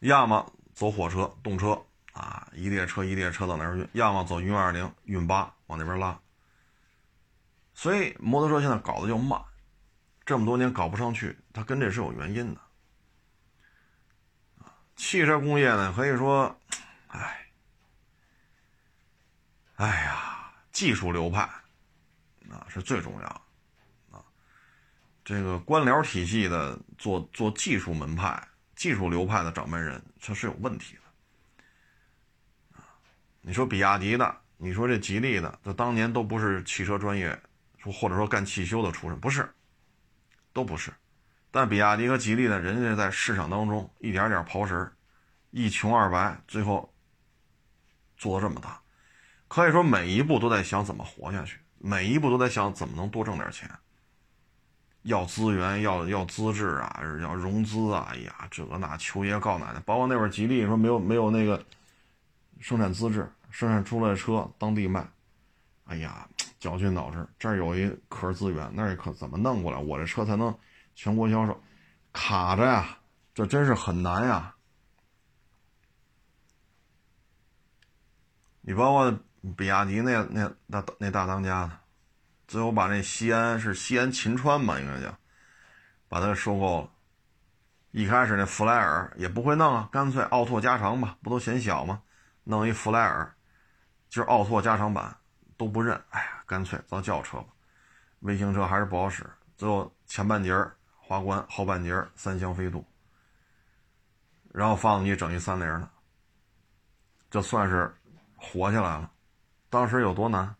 [0.00, 1.78] 要么走火车、动车
[2.12, 3.88] 啊，一列车一列车到那儿去？
[3.92, 6.18] 要么走运二零、运八往那边拉。
[7.74, 9.42] 所以摩托车现在搞得就慢，
[10.26, 12.60] 这么多年搞不上去，它跟这是有原因的。
[14.96, 16.54] 汽车工业呢，可以说，
[17.08, 17.46] 哎，
[19.76, 20.29] 哎呀，
[20.80, 21.42] 技术流派
[22.48, 23.26] 啊是最重要
[24.10, 24.24] 啊。
[25.22, 28.42] 这个官僚体系的做做技术门派、
[28.74, 32.96] 技术流派的掌门人，他是有问题的啊。
[33.42, 37.38] 你说比亚迪的，你说这吉利的，这当年都不是汽车专业，
[37.76, 39.46] 说或者说干汽修的出身，不是，
[40.54, 40.90] 都不是。
[41.50, 44.90] 但比亚迪和吉利呢，人家在市场当中一点点刨食
[45.50, 46.90] 一穷二白，最后
[48.16, 48.79] 做这么大，
[49.50, 53.68] 可以说每一步都在想怎么活下去，每一步都在想怎么能多挣点钱。
[55.02, 59.80] 要资源，要要资质啊，要融资啊，哎呀，这个那求爷告奶奶。
[59.80, 61.60] 包括那会儿吉利说没有没有那个
[62.60, 65.04] 生产资质，生产出来的车当地卖，
[65.86, 66.28] 哎呀，
[66.60, 67.26] 绞尽脑汁。
[67.36, 70.56] 这儿有一壳资源，那儿可怎么弄过来，我这车才能
[70.94, 71.60] 全国销售？
[72.12, 72.96] 卡着呀，
[73.34, 74.54] 这真是很难呀。
[78.60, 79.18] 你包括
[79.56, 81.78] 比亚迪那那那那大当家的，
[82.46, 85.16] 最后把那西安是西安秦川吧，应该叫，
[86.08, 86.90] 把它收购了。
[87.92, 92.02] 一开始那弗莱尔也不会弄啊，干脆奥拓加长吧，不都嫌小吗？
[92.44, 93.34] 弄一弗莱尔，
[94.08, 95.16] 就是奥拓加长版
[95.56, 95.98] 都不认。
[96.10, 97.46] 哎呀，干脆造轿车吧，
[98.20, 99.24] 微型车还是不好使。
[99.56, 100.54] 最后前半截
[100.98, 102.84] 花冠，后半截三厢飞度，
[104.52, 105.88] 然后发动机整一三菱的，
[107.30, 107.94] 这算是。
[108.42, 109.10] 活下来了，
[109.70, 110.54] 当时有多难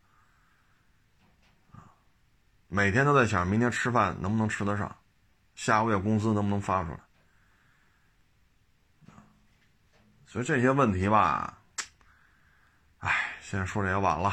[2.69, 4.97] 每天都在想明天吃饭能不能吃得上，
[5.57, 7.01] 下个月工资能不能发出来。
[10.25, 11.61] 所以这些问题吧，
[12.99, 14.33] 哎，现在说这也晚了，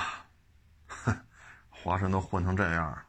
[0.85, 1.25] 哼
[1.71, 3.05] 华晨都混成这样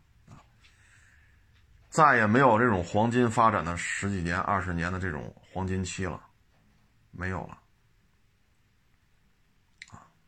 [1.90, 6.24] 再也没有这种黄金发展的十几年、二十年的这种黄金期了，
[7.10, 7.58] 没有了。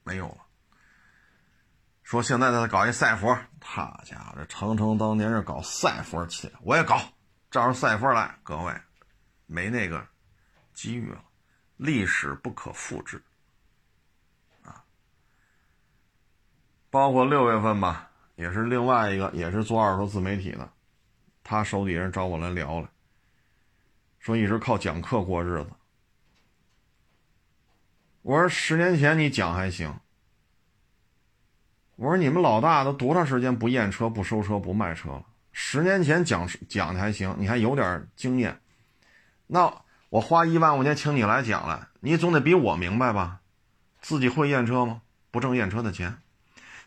[0.03, 0.50] 没有了。
[2.11, 7.01] 说现在在搞一赛佛，他家伙这长城当年是搞赛佛去，我也搞，
[7.53, 8.37] 照着赛佛来。
[8.43, 8.75] 各位，
[9.47, 10.05] 没那个
[10.75, 11.23] 机遇了，
[11.77, 13.23] 历史不可复制
[14.65, 14.83] 啊。
[16.91, 20.69] 包括六月份吧，也是另外一个，也是做二手自媒体的，
[21.45, 22.91] 他手底下人找我来聊了，
[24.19, 25.71] 说一直靠讲课过日子。
[28.23, 29.97] 我说十年前你讲还行。
[32.01, 35.23] 我说你们老大都多长时间不验车、不收车、不卖车了？
[35.53, 38.59] 十年前讲讲的还行，你还有点经验。
[39.47, 39.71] 那
[40.09, 43.41] 我花一万块钱请你来讲了，你总得比我明白吧？
[44.01, 45.03] 自己会验车吗？
[45.31, 46.17] 不挣验车的钱。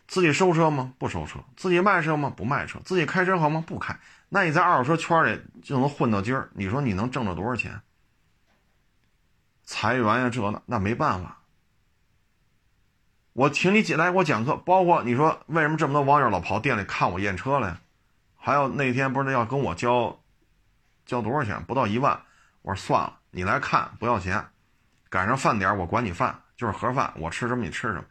[0.08, 0.92] 自己收车吗？
[0.98, 1.38] 不收车。
[1.56, 2.32] 自己卖车吗？
[2.36, 2.80] 不卖车。
[2.84, 3.62] 自己开车好吗？
[3.64, 3.96] 不开。
[4.30, 6.50] 那你在二手车圈里就能混到今儿？
[6.54, 7.80] 你说你能挣着多少钱？
[9.62, 11.38] 裁员呀，这那那没办法。
[13.34, 17.76] 我请你进来给我讲课，包括你说为什么这么多网友老跑店里看我验车来，
[18.36, 20.16] 还有那天不是要跟我交，
[21.04, 21.62] 交多少钱？
[21.64, 22.22] 不到一万。
[22.62, 24.46] 我说算了，你来看不要钱，
[25.10, 28.04] 赶上饭点我管你饭，就是盒饭，我吃什么你吃什么，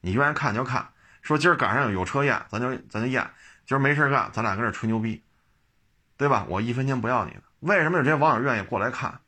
[0.00, 0.88] 你愿意看就看。
[1.20, 3.30] 说今儿赶上有车验，咱就咱就验。
[3.66, 5.22] 今儿没事干，咱俩搁这吹牛逼，
[6.16, 6.46] 对吧？
[6.48, 7.42] 我一分钱不要你的。
[7.60, 9.20] 为什么有这些网友愿意过来看？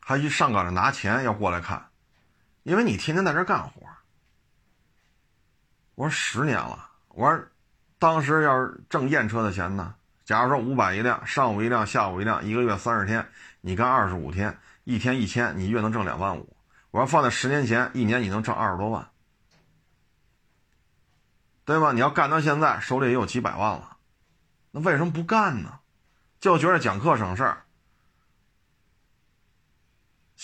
[0.00, 1.86] 还一上岗着拿钱要过来看，
[2.64, 3.72] 因为你天天在这干活。
[5.94, 7.46] 我说十年了，我说
[7.98, 9.94] 当时要是挣验车的钱呢？
[10.24, 13.28] 假如说五百一辆，上午一辆，下午一辆，一个月三十天，
[13.60, 16.56] 你干二十五天，一天一千，你月能挣两万五。
[16.90, 19.10] 我要放在十年前，一年你能挣二十多万，
[21.64, 21.92] 对吧？
[21.92, 23.98] 你要干到现在，手里也有几百万了，
[24.70, 25.80] 那为什么不干呢？
[26.40, 27.63] 就觉得讲课省事儿。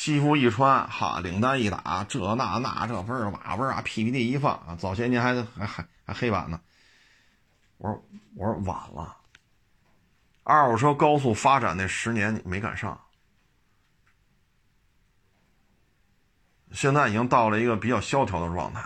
[0.01, 6.59] 西服一穿，哈，领带一打，这那那这味儿瓦味儿啊，PPT 一放啊，早些年还还还还黑板呢。
[7.76, 8.03] 我说
[8.34, 9.14] 我说晚了，
[10.42, 12.98] 二手车高速发展那十年你没赶上，
[16.72, 18.82] 现在已经到了一个比较萧条的状态。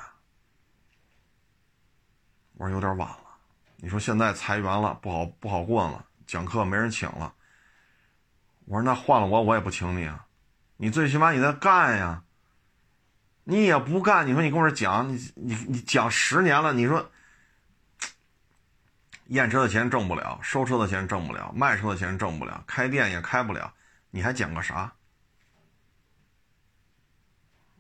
[2.55, 3.39] 我说有点晚了，
[3.77, 7.33] 你说现在裁员了，不好不好过了，讲课没人请了。
[8.65, 10.24] 我说那换了我，我也不请你啊。
[10.85, 12.23] 你最起码你在干呀，
[13.45, 17.11] 你也不干，你说你跟我这讲，你你你讲十年了，你说
[19.29, 23.73] 验车的钱挣不了，收车的钱挣不了，卖车的钱挣不了，开店也开不了，
[24.11, 24.93] 你还讲个啥？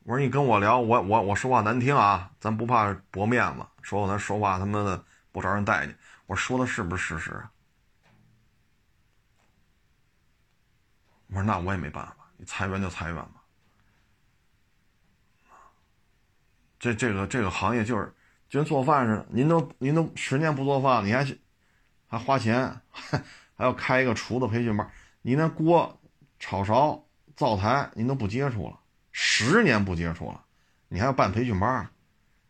[0.04, 5.94] 我说你跟我聊，我我我说话难听啊，咱不怕驳面子，说我咱说话他妈的不招人待见。
[6.24, 7.44] 我说的是不是事实？
[11.26, 13.42] 我说那我也没办法，裁员就裁员吧。
[16.78, 18.12] 这这个这个行业就是，
[18.48, 21.26] 就跟做饭似的，您都您都十年不做饭，你还
[22.06, 22.80] 还花钱，
[23.56, 24.90] 还要开一个厨子培训班，
[25.22, 26.00] 你那锅、
[26.38, 28.78] 炒勺、灶台您都不接触了，
[29.12, 30.44] 十年不接触了，
[30.88, 31.88] 你还要办培训班，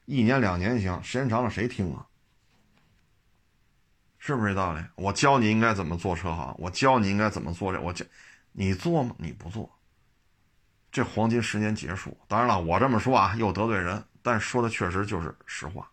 [0.06, 2.06] 一年两年行，时间长了谁听啊？
[4.18, 4.82] 是不是这道理？
[4.96, 8.04] 我教你应该怎么做车行，我教你应该怎么做这，我教
[8.52, 9.14] 你做吗？
[9.18, 9.73] 你不做，
[10.94, 12.16] 这黄金十年结束。
[12.28, 15.90] 当然了，我这么说啊，又得罪人，但说的确实就是实话。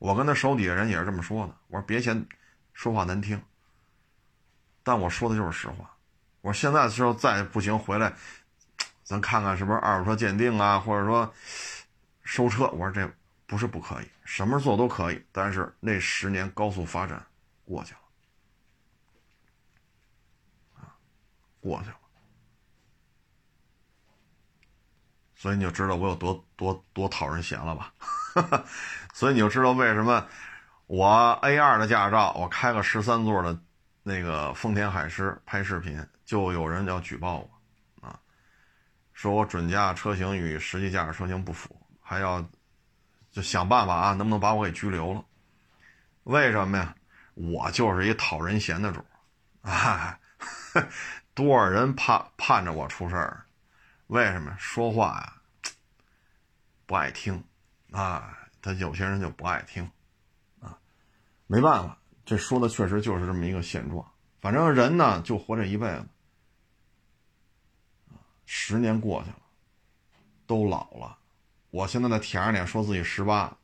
[0.00, 2.26] 我跟他手底下人也是这么说的，我说别嫌
[2.72, 3.40] 说话难听，
[4.82, 5.88] 但我说的就是实话。
[6.40, 8.12] 我说现在的时候再不行，回来
[9.04, 11.32] 咱看看是不是二手车鉴定啊，或者说
[12.24, 12.66] 收车。
[12.70, 13.08] 我说这
[13.46, 17.24] 不是不可以，什么做都可以，但是那十年高速发展。
[17.64, 18.00] 过去了，
[20.80, 20.90] 啊，
[21.60, 21.96] 过去了，
[25.42, 27.92] 所以你就知道我有多多多讨人嫌了吧？
[29.12, 30.24] 所以你就知道为什么
[30.86, 33.58] 我 A 二的驾照，我开个十三座的
[34.04, 38.16] 那个丰田海狮拍视频，就有人要举报我，啊，
[39.12, 42.40] 说我准驾车型与实际驾驶车型不符，还要
[43.32, 45.24] 就想办法啊，能不能把我给拘留了？
[46.22, 46.94] 为什么呀？
[47.34, 49.04] 我就是一讨人嫌的主，
[49.62, 50.16] 啊，
[51.34, 53.44] 多少人盼盼着我出事儿，
[54.08, 55.42] 为什么说话呀
[56.86, 57.42] 不爱听
[57.90, 58.38] 啊？
[58.60, 59.90] 他有些人就不爱听
[60.60, 60.78] 啊，
[61.46, 64.06] 没办法，这说的确实就是这么一个现状。
[64.40, 66.06] 反正人呢就活这一辈子，
[68.46, 69.38] 十年过去了，
[70.46, 71.18] 都老了。
[71.70, 73.56] 我现在在舔着脸说自己十八。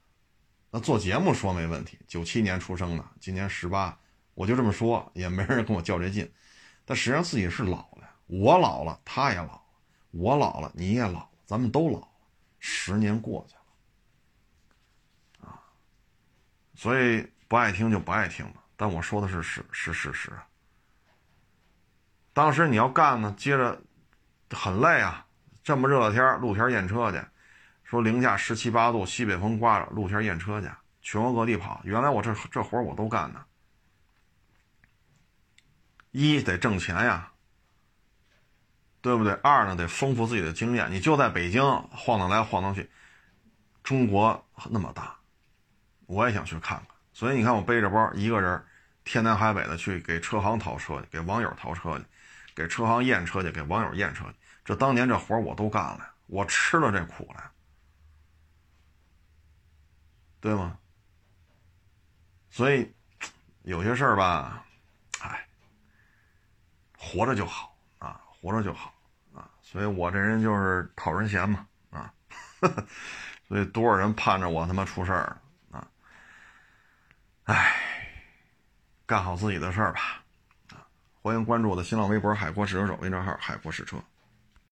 [0.70, 3.98] 那做节目说没问题，九七年出生的，今年十八，
[4.34, 6.30] 我就这么说，也没人跟我较这劲。
[6.84, 9.62] 但实际上自己是老了，我老了，他也老，
[10.10, 12.08] 我老了，你也老了，咱们都老了。
[12.58, 13.54] 十年过去
[15.44, 15.60] 了，啊，
[16.74, 18.62] 所以不爱听就不爱听吧。
[18.76, 20.32] 但我说的是是是事实。
[22.32, 23.80] 当时你要干呢，接着
[24.50, 25.26] 很累啊，
[25.62, 27.20] 这么热的天，露天验车去。
[27.84, 30.68] 说零下十七八度，西北风刮着，露天验车去，
[31.00, 31.80] 全国各地跑。
[31.84, 33.44] 原来我这这活我都干呢。
[36.10, 37.32] 一得挣钱呀，
[39.00, 39.32] 对不对？
[39.34, 40.90] 二呢得丰富自己的经验。
[40.90, 42.88] 你就在北京晃荡来晃荡去，
[43.82, 45.16] 中国那么大，
[46.06, 46.86] 我也想去看看。
[47.12, 48.64] 所以你看，我背着包一个人，
[49.04, 52.04] 天南海北的去给车行淘车去，给网友淘车去，
[52.54, 54.34] 给车行验车去，给网友验车去。
[54.64, 57.52] 这当年这活我都干了，我吃了这苦了。
[60.40, 60.78] 对吗？
[62.50, 62.92] 所以
[63.62, 64.64] 有些事儿吧，
[65.20, 65.46] 哎，
[66.96, 67.67] 活着就好，
[68.40, 68.92] 活着就好
[69.34, 69.48] 啊。
[69.60, 72.12] 所以我这人就是讨人嫌嘛啊，
[73.48, 75.36] 所以多少人盼着我他妈出事儿
[75.70, 75.86] 啊，
[77.44, 77.76] 哎，
[79.06, 80.22] 干好自己的事儿吧
[80.70, 80.86] 啊。
[81.22, 83.96] 欢迎关注我的新浪微博“海阔试车手”微信号“海阔试车”。